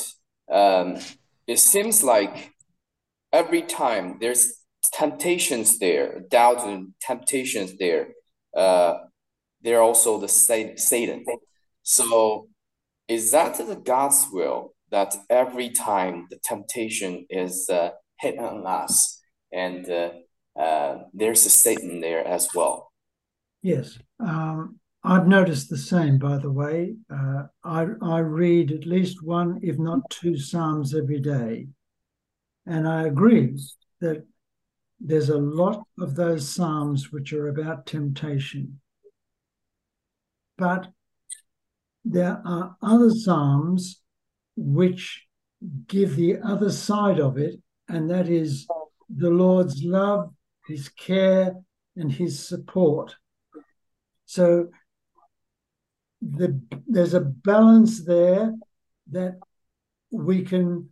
[0.51, 0.99] um,
[1.47, 2.53] it seems like
[3.33, 4.59] every time there's
[4.93, 8.09] temptations there, doubt and temptations there.
[8.57, 8.95] Uh,
[9.62, 11.25] they're also the Satan.
[11.83, 12.49] So,
[13.09, 17.91] is that the God's will that every time the temptation is uh,
[18.21, 19.21] hit on us,
[19.53, 20.11] and uh,
[20.59, 22.93] uh, there's a statement there as well.
[23.62, 26.19] Yes, um, I've noticed the same.
[26.19, 31.21] By the way, uh, I I read at least one, if not two, psalms every
[31.21, 31.69] day,
[32.66, 33.59] and I agree
[34.01, 34.25] that
[35.01, 38.81] there's a lot of those psalms which are about temptation,
[40.57, 40.89] but
[42.05, 44.01] there are other psalms
[44.57, 45.27] which
[45.87, 48.66] give the other side of it and that is
[49.09, 50.32] the Lord's love,
[50.66, 51.55] His care,
[51.97, 53.16] and His support.
[54.26, 54.68] So
[56.20, 58.55] the, there's a balance there
[59.11, 59.39] that
[60.11, 60.91] we can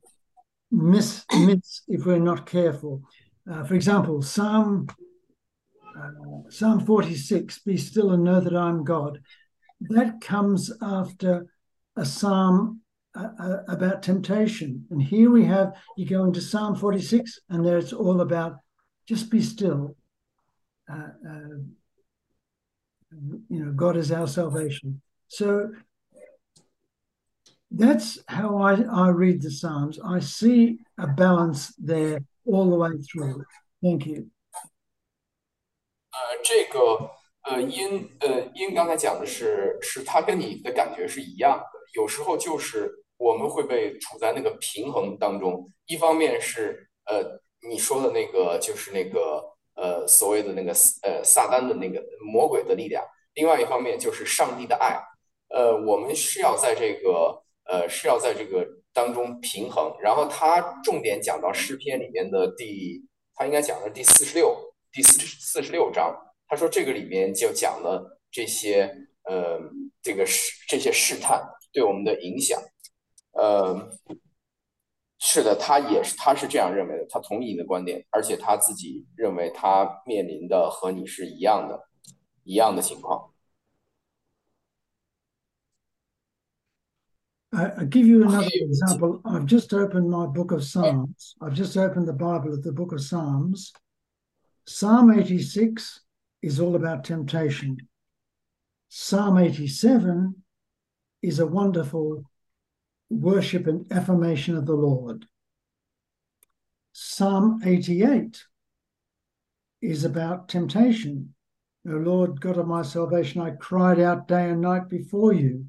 [0.71, 3.03] miss, miss if we're not careful.
[3.51, 4.89] Uh, for example, Psalm
[5.99, 9.21] uh, Psalm 46, Be still and know that I'm God.
[9.81, 11.47] That comes after
[11.97, 12.83] a psalm
[13.16, 14.86] uh, uh, about temptation.
[14.90, 18.58] And here we have, you go into Psalm 46, and there it's all about
[19.08, 19.96] just be still.
[20.90, 21.58] Uh, uh,
[23.50, 25.02] you know, God is our salvation.
[25.28, 25.72] So
[27.70, 30.00] that's how I, I read the Psalms.
[30.04, 33.46] I see a balance there all the way through.
[33.82, 34.30] Thank you.
[36.12, 37.12] 呃，这个
[37.44, 41.66] 呃，因呃，因刚才讲的是，是他跟你的感觉是一样的。
[41.94, 49.43] 有时候就是 我们会被处在那个平衡当中，一方面是呃你说的那个就是那个
[49.75, 53.05] 呃所谓的那个呃撒旦的那个魔鬼的力量，
[53.35, 55.01] 另外一方面就是上帝的爱。
[55.49, 59.95] 呃，我们是要在这个呃是要在这个当中平衡。
[60.01, 64.57] 然后他重点讲到诗篇里面的第，他应该讲的第四十六。
[64.93, 66.17] 第四四十六章，
[66.49, 68.91] 他说这个里面就讲了这些，
[69.25, 69.61] 呃，
[70.01, 72.59] 这个试这些试探对我们的影响，
[73.36, 73.90] 呃，
[75.20, 81.88] 是的，他也是他是这样认为的，他同意你的观点，而且他自己认为他面临的和你是一样的，
[82.44, 83.30] 一样的情况。
[87.54, 89.22] I, I give you another example.
[89.26, 91.36] I've just opened my book of Psalms.
[91.42, 93.74] I've just opened the Bible at the book of Psalms.
[94.66, 96.02] Psalm 86
[96.42, 97.76] is all about temptation.
[98.88, 100.44] Psalm 87
[101.22, 102.24] is a wonderful
[103.11, 105.27] worship and affirmation of the Lord.
[106.93, 108.45] Psalm 88
[109.83, 111.35] is about temptation.
[111.89, 115.67] O Lord God of my salvation, I cried out day and night before you.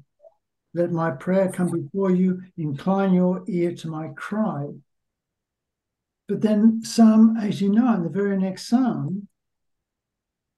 [0.74, 2.42] Let my prayer come before you.
[2.56, 4.68] Incline your ear to my cry.
[6.26, 9.28] But then Psalm 89, the very next psalm,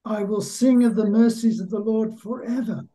[0.03, 2.85] I will sing of the mercies of the Lord forever.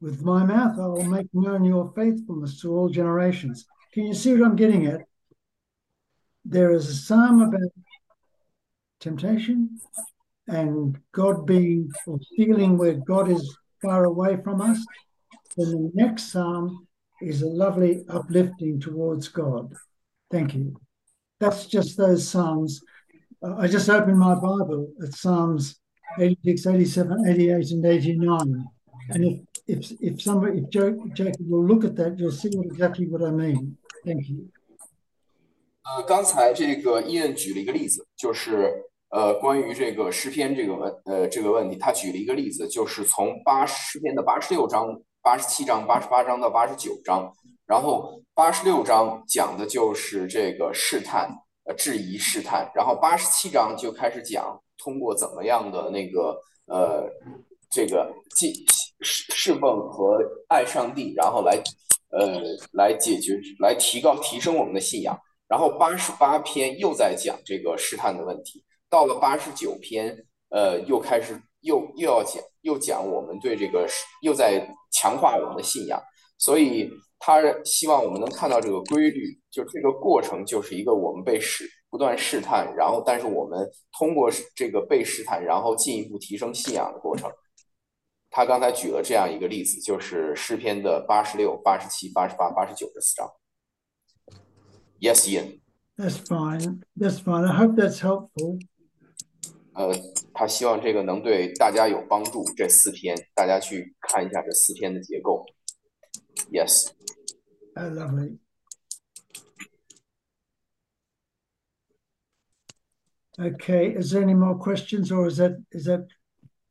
[0.00, 3.66] With my mouth, I will make known your faithfulness to all generations.
[3.92, 5.02] Can you see what I'm getting at?
[6.44, 7.72] There is a psalm about
[9.00, 9.80] temptation
[10.46, 14.84] and God being or feeling where God is far away from us.
[15.56, 16.86] Then the next psalm
[17.20, 19.72] is a lovely uplifting towards God.
[20.30, 20.76] Thank you
[21.38, 22.80] that's just those Psalms.
[23.58, 25.78] I just opened my Bible at Psalms
[26.18, 28.64] 86, 87, 88, and 89.
[29.10, 33.22] And if if if somebody if Jacob will look at that, you'll see exactly what
[33.22, 33.76] I mean.
[34.04, 34.48] Thank you.
[35.82, 47.32] 呃，刚才这个伊恩举了一个例子，就是呃，关于这个诗篇这个问呃这个问题，他举了一个例子，就是从八诗篇的八十六章、八十七章、八十八章到八十九章，
[47.66, 51.30] 然后八十六章讲的就是这个试探，
[51.66, 52.68] 呃，质疑试探。
[52.74, 56.36] 然后八十七章就开始讲通过怎么样的那个
[56.66, 57.08] 呃，
[57.70, 58.52] 这个敬
[59.00, 60.18] 侍侍奉和
[60.48, 61.62] 爱上帝，然后来
[62.10, 62.40] 呃
[62.72, 65.18] 来解决、来提高、提升我们的信仰。
[65.48, 68.64] 然后八十八篇又在讲这个试探的问题。
[68.88, 70.16] 到了八十九篇，
[70.50, 73.86] 呃，又开始又又要讲，又讲我们对这个
[74.22, 76.00] 又在强化我们的信仰，
[76.38, 76.90] 所以。
[77.18, 83.66] 他希望我们能看到这个规律，就这个过程就是一个我们被试不断试探，然后但是我们
[83.98, 87.28] 通过这个被试探，然后进一步提升信仰的过程。
[88.35, 93.29] 他刚才举了这样一个例子，就是诗篇的八十六、八十七、八十八、八十九这四章。
[94.99, 95.59] Yes, Ian.
[95.97, 96.83] That's fine.
[96.95, 97.45] That's fine.
[97.45, 98.59] I hope that's helpful.
[99.73, 99.93] 呃，
[100.33, 102.43] 他希望这个能对大家有帮助。
[102.55, 105.45] 这四篇，大家去看一下这四篇的结构。
[106.51, 106.91] Yes.
[107.75, 108.37] Oh, lovely.
[113.39, 116.05] Okay, is there any more questions or is that is that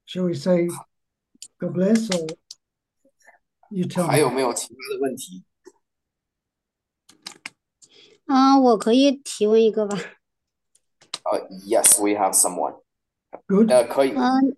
[0.05, 0.69] shall we say
[1.58, 2.10] God bless
[3.70, 5.44] you tell 还有没有其他的问题？
[8.26, 9.98] 啊，我可以提问一个吧。
[11.24, 12.82] 呃，Yes, we have someone.
[13.48, 13.72] Good.
[13.72, 14.12] 呃，可以。
[14.12, 14.58] 嗯，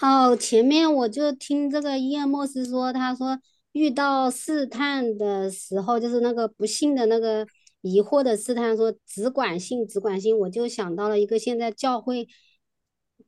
[0.00, 3.38] 哦，前面我就听这个伊恩莫斯说，他说
[3.72, 7.46] 遇到试探的时候，就是那个不幸的那个
[7.80, 12.28] 疑惑的试探，说只管信，只管信，我就想到了一个现在教会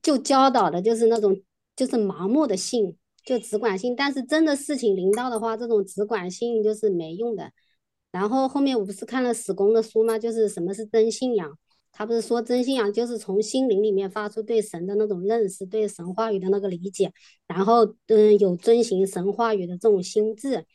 [0.02, 1.40] 就教导的，就是那种
[1.81, 2.94] 就是盲目的信，
[3.24, 3.97] 就只管信。
[3.97, 7.51] 但是真的事情临到的话，这种只管信就是没用的。
[8.12, 10.19] 然后后面我不是看了史公的书吗？
[10.19, 11.57] 就是什么是真信仰？
[11.90, 17.11] 他不是说真信仰就是从心灵里面发出对神的那种认识，对神话语的那个理解，
[17.47, 20.66] 然后嗯有遵循神话语的这种心智，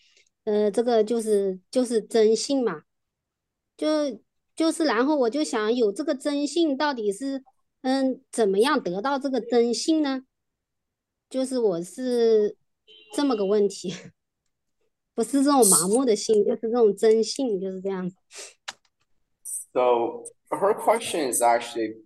[0.45, 2.81] 呃，这个就是就是真信嘛，
[3.77, 3.87] 就
[4.55, 7.43] 就是然后我就想有这个真信到底是
[7.81, 10.23] 嗯怎么样得到这个真信呢？
[11.28, 12.56] 就是我是
[13.14, 13.94] 这么个问题，
[15.14, 18.16] 不是这种盲目的信，就是这种真信，就是这样子。
[19.72, 21.96] So her question is actually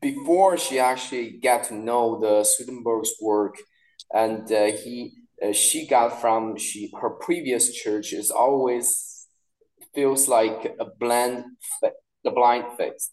[0.00, 3.56] before she actually got to know the Swedenborg's work,
[4.10, 9.28] and uh, he uh, she got from she her previous church is always
[9.94, 11.44] feels like a blind
[12.24, 13.10] the blind faith.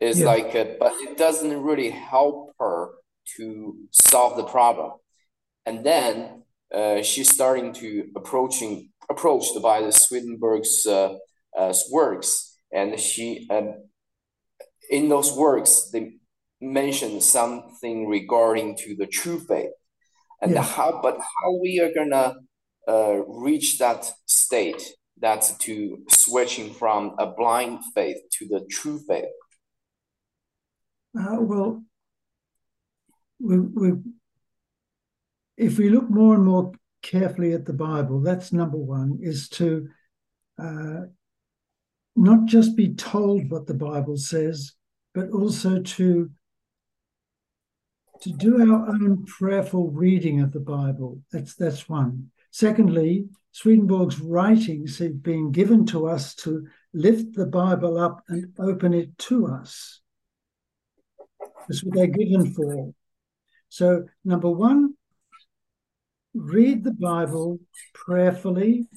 [0.00, 2.90] It's like, a, but it doesn't really help her
[3.37, 4.93] to solve the problem.
[5.65, 6.43] And then
[6.73, 11.15] uh, she's starting to approaching approached by the Swedenborg's uh,
[11.57, 13.75] uh, works, and she um,
[14.89, 16.13] in those works they
[16.61, 19.71] mention something regarding to the true faith,
[20.41, 20.61] and yeah.
[20.61, 22.35] how but how we are gonna
[22.87, 24.83] uh, reach that state
[25.17, 29.25] that's to switching from a blind faith to the true faith.
[31.19, 31.83] Uh, well,
[33.39, 33.91] we, we,
[35.57, 36.71] if we look more and more
[37.01, 39.89] carefully at the Bible, that's number one, is to
[40.61, 41.01] uh,
[42.15, 44.73] not just be told what the Bible says,
[45.13, 46.29] but also to
[48.21, 51.21] to do our own prayerful reading of the Bible.
[51.31, 52.31] That's that's one.
[52.51, 58.93] Secondly, Swedenborg's writings have been given to us to lift the Bible up and open
[58.93, 60.01] it to us.
[61.67, 62.93] That's what they're given for.
[63.69, 64.95] So, number one,
[66.33, 67.59] read the Bible
[67.93, 68.87] prayerfully,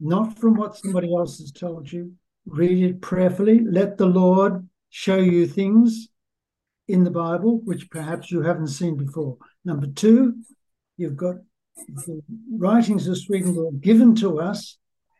[0.00, 2.12] not from what somebody else has told you.
[2.46, 3.60] Read it prayerfully.
[3.60, 6.08] Let the Lord show you things
[6.88, 9.38] in the Bible which perhaps you haven't seen before.
[9.64, 10.36] Number two,
[10.96, 11.36] you've got
[11.88, 12.22] the
[12.56, 14.78] writings of Swedenborg given to us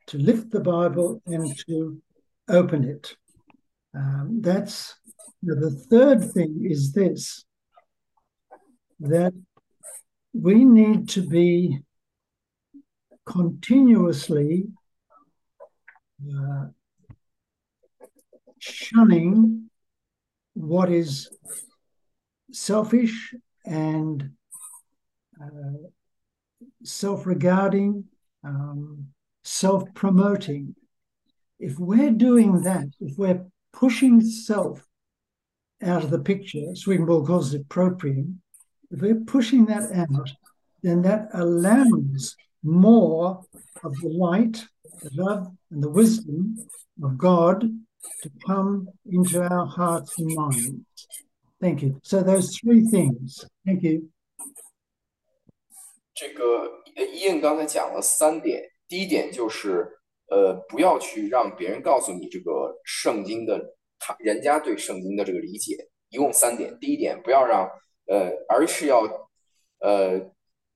[0.09, 2.01] to lift the Bible and to
[2.49, 3.17] open it.
[3.95, 4.95] Um, that's
[5.43, 7.45] the third thing is this
[9.01, 9.33] that
[10.33, 11.79] we need to be
[13.27, 14.65] continuously
[16.23, 16.67] uh,
[18.59, 19.71] shunning
[20.55, 21.29] what is
[22.53, 23.35] selfish
[23.65, 24.31] and
[25.43, 25.89] uh,
[26.83, 28.05] self regarding,
[28.45, 29.07] um,
[29.43, 30.75] self promoting.
[31.59, 34.85] If we're doing that, if we're pushing self
[35.83, 38.41] out of the picture, Swedenborg calls it proprium,
[38.94, 40.30] if we're pushing that out,
[40.82, 43.46] then that allows more
[43.84, 44.66] of the light,
[45.02, 46.58] the love, and the wisdom
[47.02, 47.62] of God
[48.24, 51.08] to come into our hearts and minds.
[51.62, 52.00] Thank you.
[52.04, 53.46] So those three things.
[53.66, 54.10] Thank you.
[56.14, 56.84] 这个
[57.14, 60.00] 伊恩刚才讲了三点，第一点就是
[60.30, 65.78] 呃，不要去让别人告诉你这个圣经的他人家对圣经的这个理解，
[66.10, 66.78] 一共三点。
[66.80, 67.70] 第一点，不要让
[68.07, 69.03] 呃，而是要
[69.81, 70.21] 呃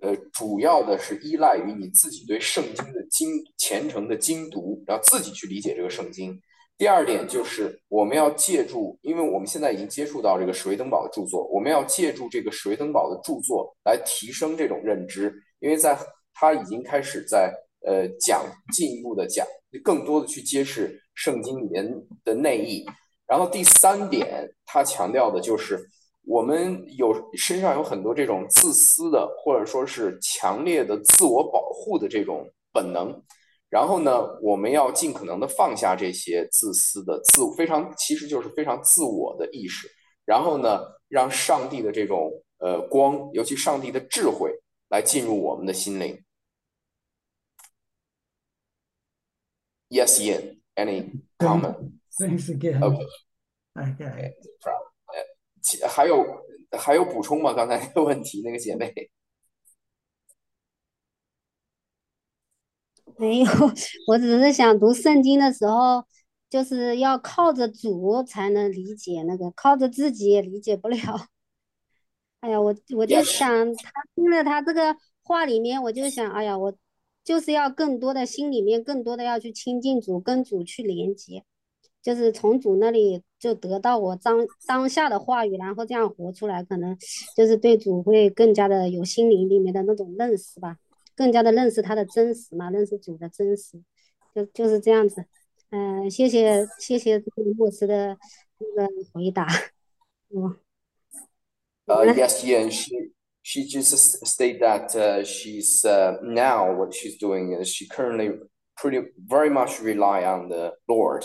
[0.01, 6.41] 呃，主要的是依赖于你自己对圣经的精虔诚的精读，然后自己去理解这个圣经。
[6.77, 15.99] 第二点就是我们要借助，因为我们现在已经接触到这个史维登堡的著作，我们要借助这个史维登堡的著作来提升这种认知，因为在
[16.35, 17.53] 他已经开始在
[17.85, 19.45] 呃讲进一步的讲，
[19.83, 21.85] 更多的去揭示圣经里面
[22.23, 22.87] 的内意。
[23.27, 25.85] 然后第三点，他强调的就是
[26.29, 33.19] 我们有身上有很多这种自私的，或者说是强烈的自我保护的这种本能。
[33.71, 39.89] 然后呢，我们要尽可能的放下这些自私的自非常，其实就是非常自我的意识。
[40.27, 44.55] 然后呢，让上帝的这种呃光，尤其上帝的智慧
[44.91, 46.23] 来进入我们的心灵。
[49.89, 50.61] Yes, Ian.
[50.75, 51.93] Any comment?
[52.19, 52.83] Thanks again.
[52.83, 53.07] Okay.
[53.75, 54.35] Okay.
[55.99, 56.25] 呃，还有
[56.79, 57.53] 还有补充吗？
[57.53, 58.93] 刚才那个问题，那个姐妹。
[63.19, 63.51] 没有，
[64.07, 66.05] 我只是想读圣经的时候，
[66.49, 70.99] 就是要靠着主才能理解那个，靠着自己也理解不了。
[72.41, 76.73] 哎呀，我我就想，他听了他这个话里面，我就想，哎呀，我
[77.25, 81.45] 就是要更多的心里面更多的要去亲近主，跟主去连接，
[82.01, 86.97] 就是从主那里就得到我当当下的话语，然后这样活出来，可能
[87.37, 90.77] 就是对主会更加的有心灵里面的那种认识吧。
[91.15, 93.81] 更加的认识他的真实嘛，认识主的真实，
[94.35, 95.25] 就就是这样子。
[95.71, 98.17] 嗯，谢谢谢谢这个牧师的
[98.77, 99.47] 那个回答。
[100.35, 100.57] 嗯。
[101.91, 107.69] Uh, yes, yeah, she she just state that uh, she's uh, now what she's doing is
[107.69, 108.39] she currently
[108.77, 111.25] pretty very much rely on the Lord,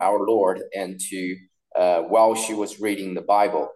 [0.00, 1.36] our Lord, and to
[1.76, 3.68] uh, while she was reading the Bible,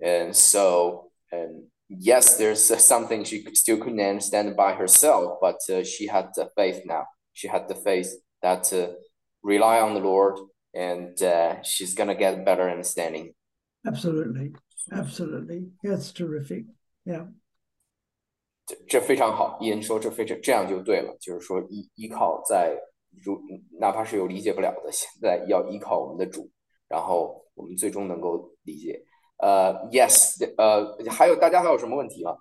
[0.00, 6.06] and so and yes, there's something she still couldn't understand by herself, but uh, she
[6.06, 7.06] had the faith now.
[7.32, 8.10] She had the faith
[8.40, 8.94] that uh,
[9.42, 10.38] rely on the Lord,
[10.74, 13.34] and uh, she's gonna get better understanding.
[13.86, 14.52] Absolutely,
[14.90, 16.64] absolutely, that's terrific.
[17.04, 17.26] Yeah.
[18.64, 22.78] 这这非常好，伊恩说这非常这样就对了，就是说依依靠在
[23.23, 23.41] 如
[23.79, 26.49] 哪怕是有理解不了的，现在要依靠我们的主，
[26.87, 29.03] 然后我们最终能够理解。
[29.37, 32.37] 呃，yes，呃，还有大家还有什么问题吗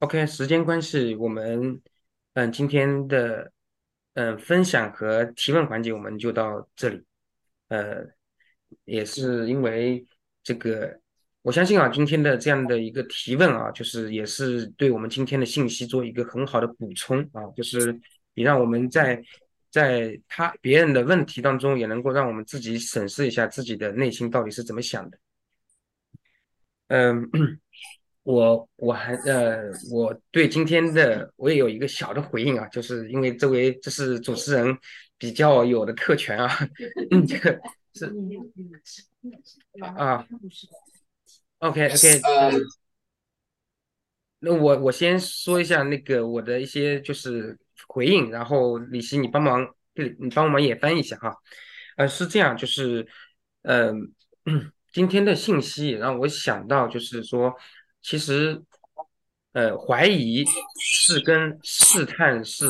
[0.00, 1.82] ？OK，时间关系，我们
[2.34, 3.52] 嗯今天的
[4.14, 7.04] 嗯分享和提问环节我们就到这里，
[7.68, 8.06] 呃。
[8.86, 10.06] 也是因为
[10.42, 10.98] 这个，
[11.42, 17.98] 我相信啊，今天的这样的一个提问啊，就是也是对我们今天的信息做一个很好的补充啊，就是
[18.34, 19.20] 也让我们在
[19.70, 25.18] 在他别人的问题当中，也能够让我们自己审视一下自己的内心到底是怎么想的。
[26.88, 27.28] 嗯，
[28.22, 34.78] 我我还呃，我对今天的我也有一个小的回应啊，就是因为这位这是主持人
[35.18, 36.48] 比较有的特权啊，
[37.26, 37.60] 这个。
[37.94, 38.06] 是
[39.94, 40.26] 啊
[41.62, 42.20] ，OK OK，
[44.40, 47.56] 那我我先说一下那个我的一些就是
[47.86, 49.64] 回应，然后李希你帮忙，
[49.94, 51.32] 你帮忙也翻译一下哈。
[51.96, 53.06] 呃，是这样，就是
[53.62, 54.12] 嗯，
[54.92, 57.54] 今天的信息让我想到，就是说，
[58.00, 58.60] 其实
[59.52, 60.44] 呃，怀疑
[60.80, 62.66] 是跟试探是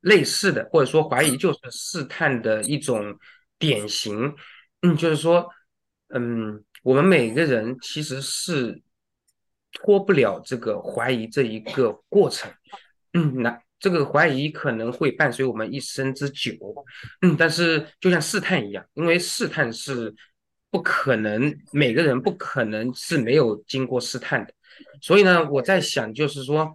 [0.00, 3.18] 类似的，或者说怀疑就是试探的一种
[3.58, 4.34] 典型。
[4.80, 5.46] 嗯，就是说，
[6.08, 8.82] 嗯，我们每个人其实是
[9.72, 12.52] 脱不了这个怀疑这一个过程。
[13.14, 16.52] 嗯，那这个怀疑可能会伴随我们一生之久。
[17.22, 20.14] 嗯，但是就像试探一样，因为试探是
[20.70, 24.52] 不可能，每个人不可能是没有经过试探的。
[25.00, 26.74] 所以呢，我在想，就是说。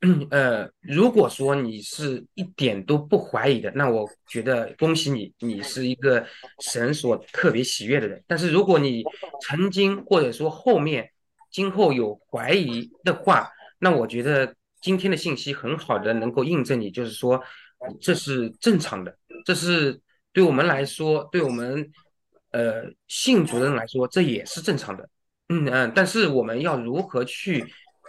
[0.30, 6.24] 呃，如果说你是一点都不怀疑的，那我觉得恭喜你，你是一个
[6.60, 8.22] 神所特别喜悦的人。
[8.26, 9.02] 但是如果你
[9.40, 11.10] 曾经或者说后面
[11.50, 17.42] 今后有怀疑的话，那我觉得今天的信息很好的能够印证你，就是说
[17.98, 19.16] 这是正常的，
[19.46, 19.98] 这是
[20.32, 21.90] 对我们来说，对我们
[22.50, 25.08] 呃信主的人来说，这也是正常的。
[25.48, 27.64] 嗯嗯，但是我们要如何去？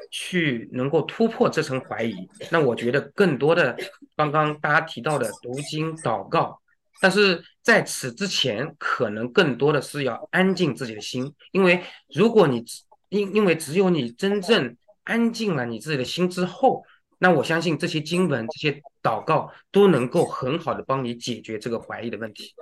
[0.09, 2.15] 去能够突破这层怀疑，
[2.51, 3.77] 那我觉得更多的
[4.15, 6.59] 刚刚大家提到的读经祷告，
[7.01, 11.83] 但是在此之前，可能更多的是要安静自己的心，因为
[12.13, 12.63] 如果你
[13.09, 16.83] 因因为只有你真正安静了你自己的心之后，
[17.19, 22.53] 那我相信这些经文、这些祷告都能够很好的帮你解决这个怀疑的问题。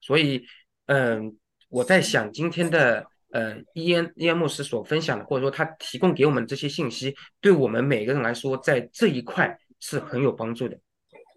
[0.00, 0.44] 所以，
[0.86, 1.36] 嗯，
[1.68, 3.06] 我在想今天的。
[3.32, 10.76] 呃，伊恩伊恩牧师所分享的，或者说他提供给我们这些信息，对我们每个人来说，在这一块是很有帮助的，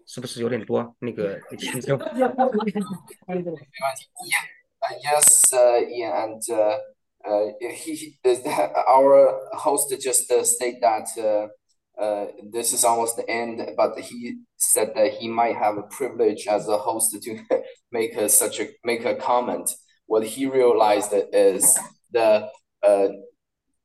[0.06, 0.94] 是不是有点多？
[0.98, 1.40] 那个。
[1.50, 1.58] 没
[3.36, 3.54] 问题。
[5.02, 6.76] Yes, and uh,
[7.58, 8.18] he
[8.86, 11.08] our host just state that
[11.98, 16.46] uh, this is almost the end, but he said that he might have a privilege
[16.46, 17.38] as a host to
[17.90, 19.74] make a, such a make a comment
[20.06, 21.78] what he realized is
[22.12, 22.48] the
[22.82, 23.08] uh,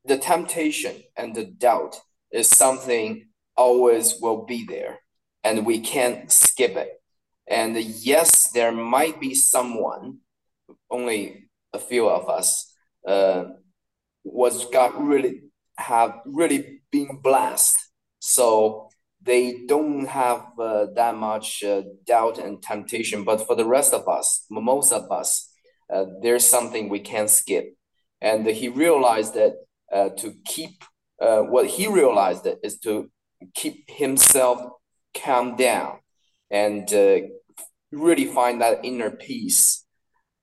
[0.05, 1.99] the temptation and the doubt
[2.31, 4.99] is something always will be there
[5.43, 7.01] and we can't skip it.
[7.47, 10.19] And yes there might be someone
[10.89, 12.73] only a few of us
[13.07, 13.45] uh,
[14.23, 15.41] was got really
[15.77, 17.77] have really been blessed.
[18.19, 18.89] So
[19.21, 23.23] they don't have uh, that much uh, doubt and temptation.
[23.23, 25.48] But for the rest of us most of us
[25.93, 27.75] uh, there's something we can't skip.
[28.21, 29.53] And he realized that
[29.91, 30.83] uh, to keep
[31.21, 33.09] uh, what he realized is to
[33.55, 34.61] keep himself
[35.15, 35.99] calm down
[36.51, 37.19] and uh,
[37.91, 39.85] really find that inner peace.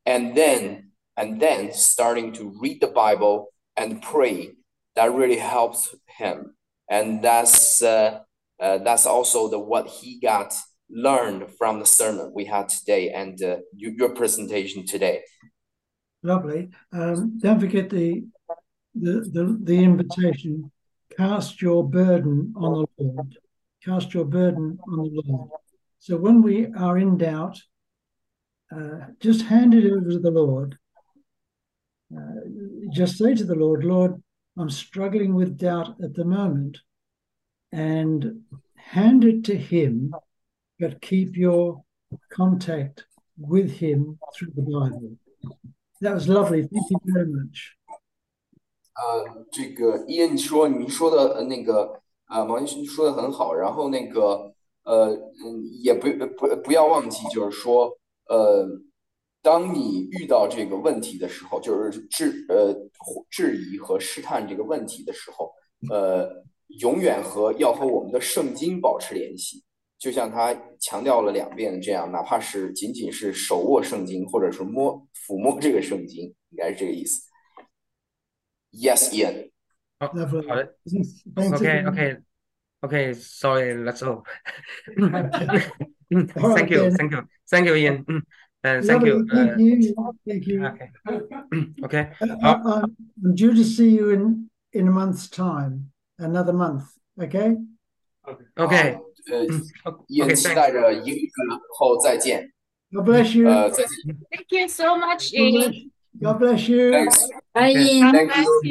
[0.05, 4.52] And then, and then starting to read the Bible and pray,
[4.94, 6.55] that really helps him.
[6.89, 8.20] And that's uh,
[8.59, 10.55] that's also the what he got
[10.91, 15.23] learned from the sermon we had today and uh, your presentation today.
[16.23, 16.71] Lovely.
[16.93, 18.25] Um, don't forget the,
[18.95, 20.71] the, the the invitation.
[21.17, 23.37] Cast your burden on the Lord.
[23.85, 25.51] cast your burden on the Lord.
[25.99, 27.59] So when we are in doubt,
[28.75, 30.77] uh, just hand it over to the Lord.
[32.15, 32.41] Uh,
[32.93, 34.23] just say to the Lord, Lord,
[34.59, 36.79] I'm struggling with doubt at the moment,
[37.73, 38.43] and
[38.77, 40.13] hand it to Him,
[40.78, 41.82] but keep your
[42.31, 43.07] contact
[43.39, 45.16] with Him through the Bible.
[46.01, 46.62] That was lovely.
[46.62, 47.73] Thank you very much.
[48.94, 53.55] 呃，这个伊恩说你说的那个啊，毛先生说的很好。
[53.55, 54.55] 然后那个
[54.85, 57.98] 呃嗯，也不不不要忘记，就是说
[58.28, 58.66] 呃，
[59.43, 62.74] 当你遇到这个问题的时候，就是质呃
[63.31, 65.53] 质疑和试探这个问题的时候，
[65.90, 66.44] 呃，
[66.81, 69.62] 永远和要和我们的圣经保持联系。
[69.98, 77.28] 就像他强调了两遍这样，哪怕是仅仅是手握圣经，或者是摸抚摸这个圣经，应该是这个意思。
[78.73, 79.51] Yes, Ian.
[79.98, 80.77] 好，好的。
[81.55, 82.18] OK, OK,
[82.81, 83.14] OK.
[83.14, 84.23] Sorry, let's go.
[86.10, 88.05] Thank you, thank you, thank you, Ian.
[88.06, 88.23] 嗯，
[88.60, 89.24] 嗯，Thank you.
[89.24, 89.94] Thank you.
[90.27, 90.66] Thank you.
[90.66, 90.90] OK,
[91.82, 92.12] OK.
[92.52, 95.93] I'm due to see you in in a month's time.
[96.18, 96.85] Another month.
[97.18, 97.56] Okay.
[98.56, 98.98] OK.
[99.32, 99.45] 呃，
[100.08, 101.28] 也期待着一个月
[101.78, 102.52] 后再见。
[102.91, 103.48] God bless you.
[103.49, 104.18] 呃，再见。
[104.30, 105.91] Thank you so much, Ian.
[106.22, 106.91] God bless you.
[106.91, 107.30] Thanks.
[107.53, 107.99] Bye, Okay.
[107.99, 108.12] Ian.
[108.12, 108.62] Thank you.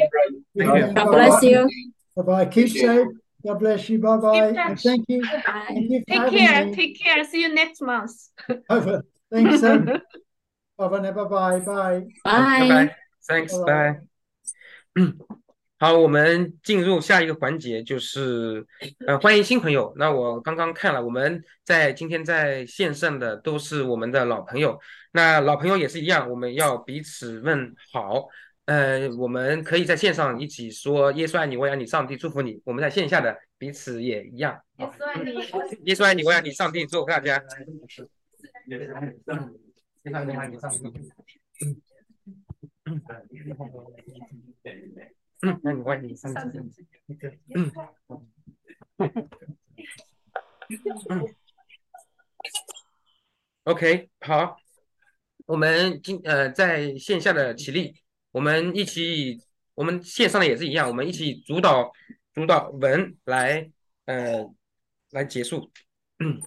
[0.57, 0.95] Thank you.
[0.95, 1.69] God bless you.
[2.16, 2.47] Bye bye.
[2.47, 3.07] Keep safe.
[3.43, 3.99] God bless you.
[3.99, 4.32] Bye bye.
[4.35, 4.82] Keep And touch.
[4.82, 5.23] thank you.
[5.23, 5.65] Bye.
[5.69, 6.66] Thank you for Take having care.
[6.66, 6.74] me.
[6.74, 7.24] Take care.
[7.24, 8.12] See you next month.
[8.69, 9.03] Over.
[9.32, 9.62] Thanks.
[9.62, 9.87] Um,
[10.77, 11.11] bye bye.
[11.11, 11.61] Bye bye.
[11.61, 12.07] Bye.
[12.24, 12.69] 拜 Bye.
[12.69, 12.97] 拜，
[13.27, 15.41] Thanks, Bye.
[15.77, 18.65] 好，我们进入下一个环节，就是
[19.06, 19.93] 呃，欢迎新朋友。
[19.97, 24.80] 那我刚刚看了，我们在今天在线上的都是我们的老朋友。
[25.11, 28.26] 那老朋友也是一样，我们要彼此问好。
[28.64, 32.61] 呃，我们可以在线上一起说“耶稣爱你，我爱你，上帝祝福你”。
[32.65, 34.57] 我们在线下的彼此也一样。
[34.80, 35.31] 耶稣爱你。
[35.84, 37.35] 耶稣爱你，我爱你，上帝祝福大家。
[38.68, 39.14] 耶稣爱你，
[40.06, 40.80] 我爱你，上帝。
[45.41, 46.40] 嗯，那你问你上次，
[47.53, 47.72] 嗯，
[51.10, 51.36] 嗯
[53.64, 54.57] ，OK，好，
[55.45, 57.95] 我们今呃在线下的起立，
[58.32, 59.41] 我们一起，
[59.76, 61.91] 我们线上的也是一样，我们一起主导
[62.34, 63.70] 主导文来
[64.06, 64.45] 呃
[65.12, 65.70] 来结束，
[66.20, 66.41] 嗯，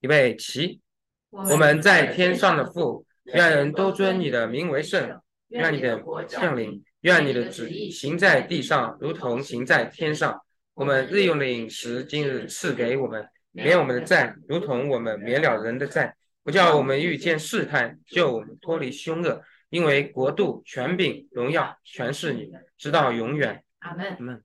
[0.00, 0.80] 预备起，
[1.28, 3.06] 我们在天上的父。
[3.24, 10.40] 愿人都尊你的名为圣，愿你的国降临，愿你的旨意行在地上，如同行在天上。
[10.74, 19.42] 我们日用的饮食今日赐给我们，免我们的债，如同我们免了人的债，不叫我们遇见试探，救我们脱离凶恶。
[19.70, 23.64] 因为国度、权柄、荣耀全是你，直到永远。
[23.78, 24.06] 阿门。
[24.06, 24.44] 阿门。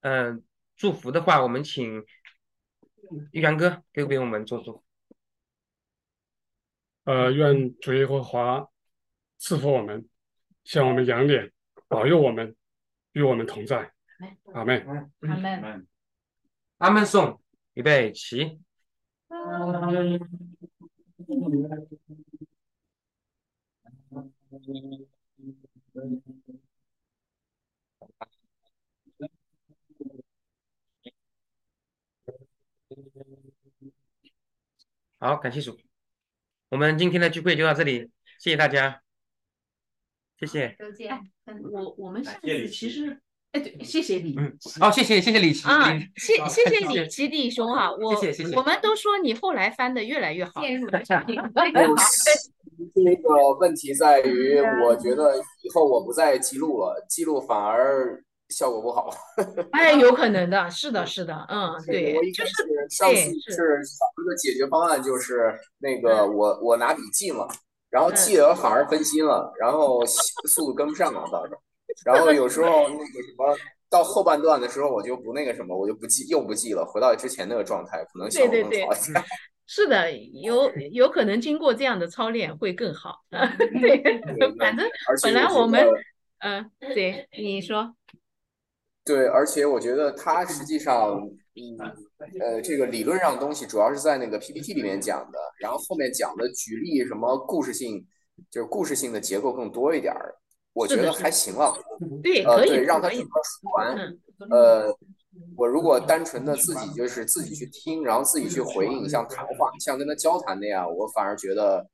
[0.00, 0.44] 嗯，
[0.76, 2.04] 祝福的话，我们请
[3.32, 4.84] 玉阳哥给给我们做祝福。
[7.04, 8.68] 呃，愿主耶和华
[9.38, 10.06] 赐福我们，
[10.68, 11.50] 向我们扬脸，
[11.88, 12.54] 保佑我们，
[13.12, 13.90] 与我们同在。
[14.52, 14.86] 阿门。
[15.22, 15.88] 阿门。
[16.76, 17.40] 阿门颂，
[17.72, 18.60] 预备起。
[35.18, 35.80] 好，感谢主。
[36.68, 39.02] 我们今天的聚会就到这里，谢谢大家，
[40.38, 40.76] 谢谢。
[40.78, 41.18] 再见。
[41.72, 43.18] 我我们上次其实，
[43.52, 44.34] 哎，对，谢谢你。
[44.38, 51.24] 嗯，哦，谢谢谢谢李奇啊，谢谢谢谢李琦弟兄哈，我谢谢谢谢我们都说你后来翻的越来越好，陷入 了这个
[52.94, 53.28] 这个
[53.58, 59.10] 问题在于，我觉得以后我不再记录了，记录反而效果不好。
[59.72, 62.52] 哎，有可能的，是的，是的，嗯，对我，就是
[62.88, 67.48] 上次对是是想一个解决方案，就是那个嗯我我拿笔记了，
[67.90, 71.60] 然后记了反而分心了，然后速度跟不上了到时候，
[72.04, 73.56] 然后有时候那个什么
[73.90, 79.24] 到后半段的时候我就不那个什么，我就不记又不记了，回到之前那个状态，可能效果对对对更好一点。
[79.70, 80.10] 是的，
[80.42, 83.16] 有有可能经过这样的操练会更好。
[83.30, 84.02] 对，
[84.58, 84.88] 反正
[85.22, 85.86] 本来我们
[86.38, 87.94] 嗯，对，你说，
[89.04, 91.38] 对，而且我觉得他实际上，嗯，
[92.40, 98.06] 呃，这个理论上的东西主要是在那个 PPT 里面讲的，然后后面讲的举例什么故事性，
[98.50, 100.34] 就是故事性的结构更多一点儿，
[100.72, 101.74] 我觉得还行了。
[102.22, 103.96] 对，呃，可以对，让他整个说完。
[103.96, 104.18] 嗯
[104.50, 104.96] 呃，
[105.56, 111.84] 我如果单纯的自己就是自己去听，然后自己去回应，像谈话，像跟他交谈那样，我反而觉得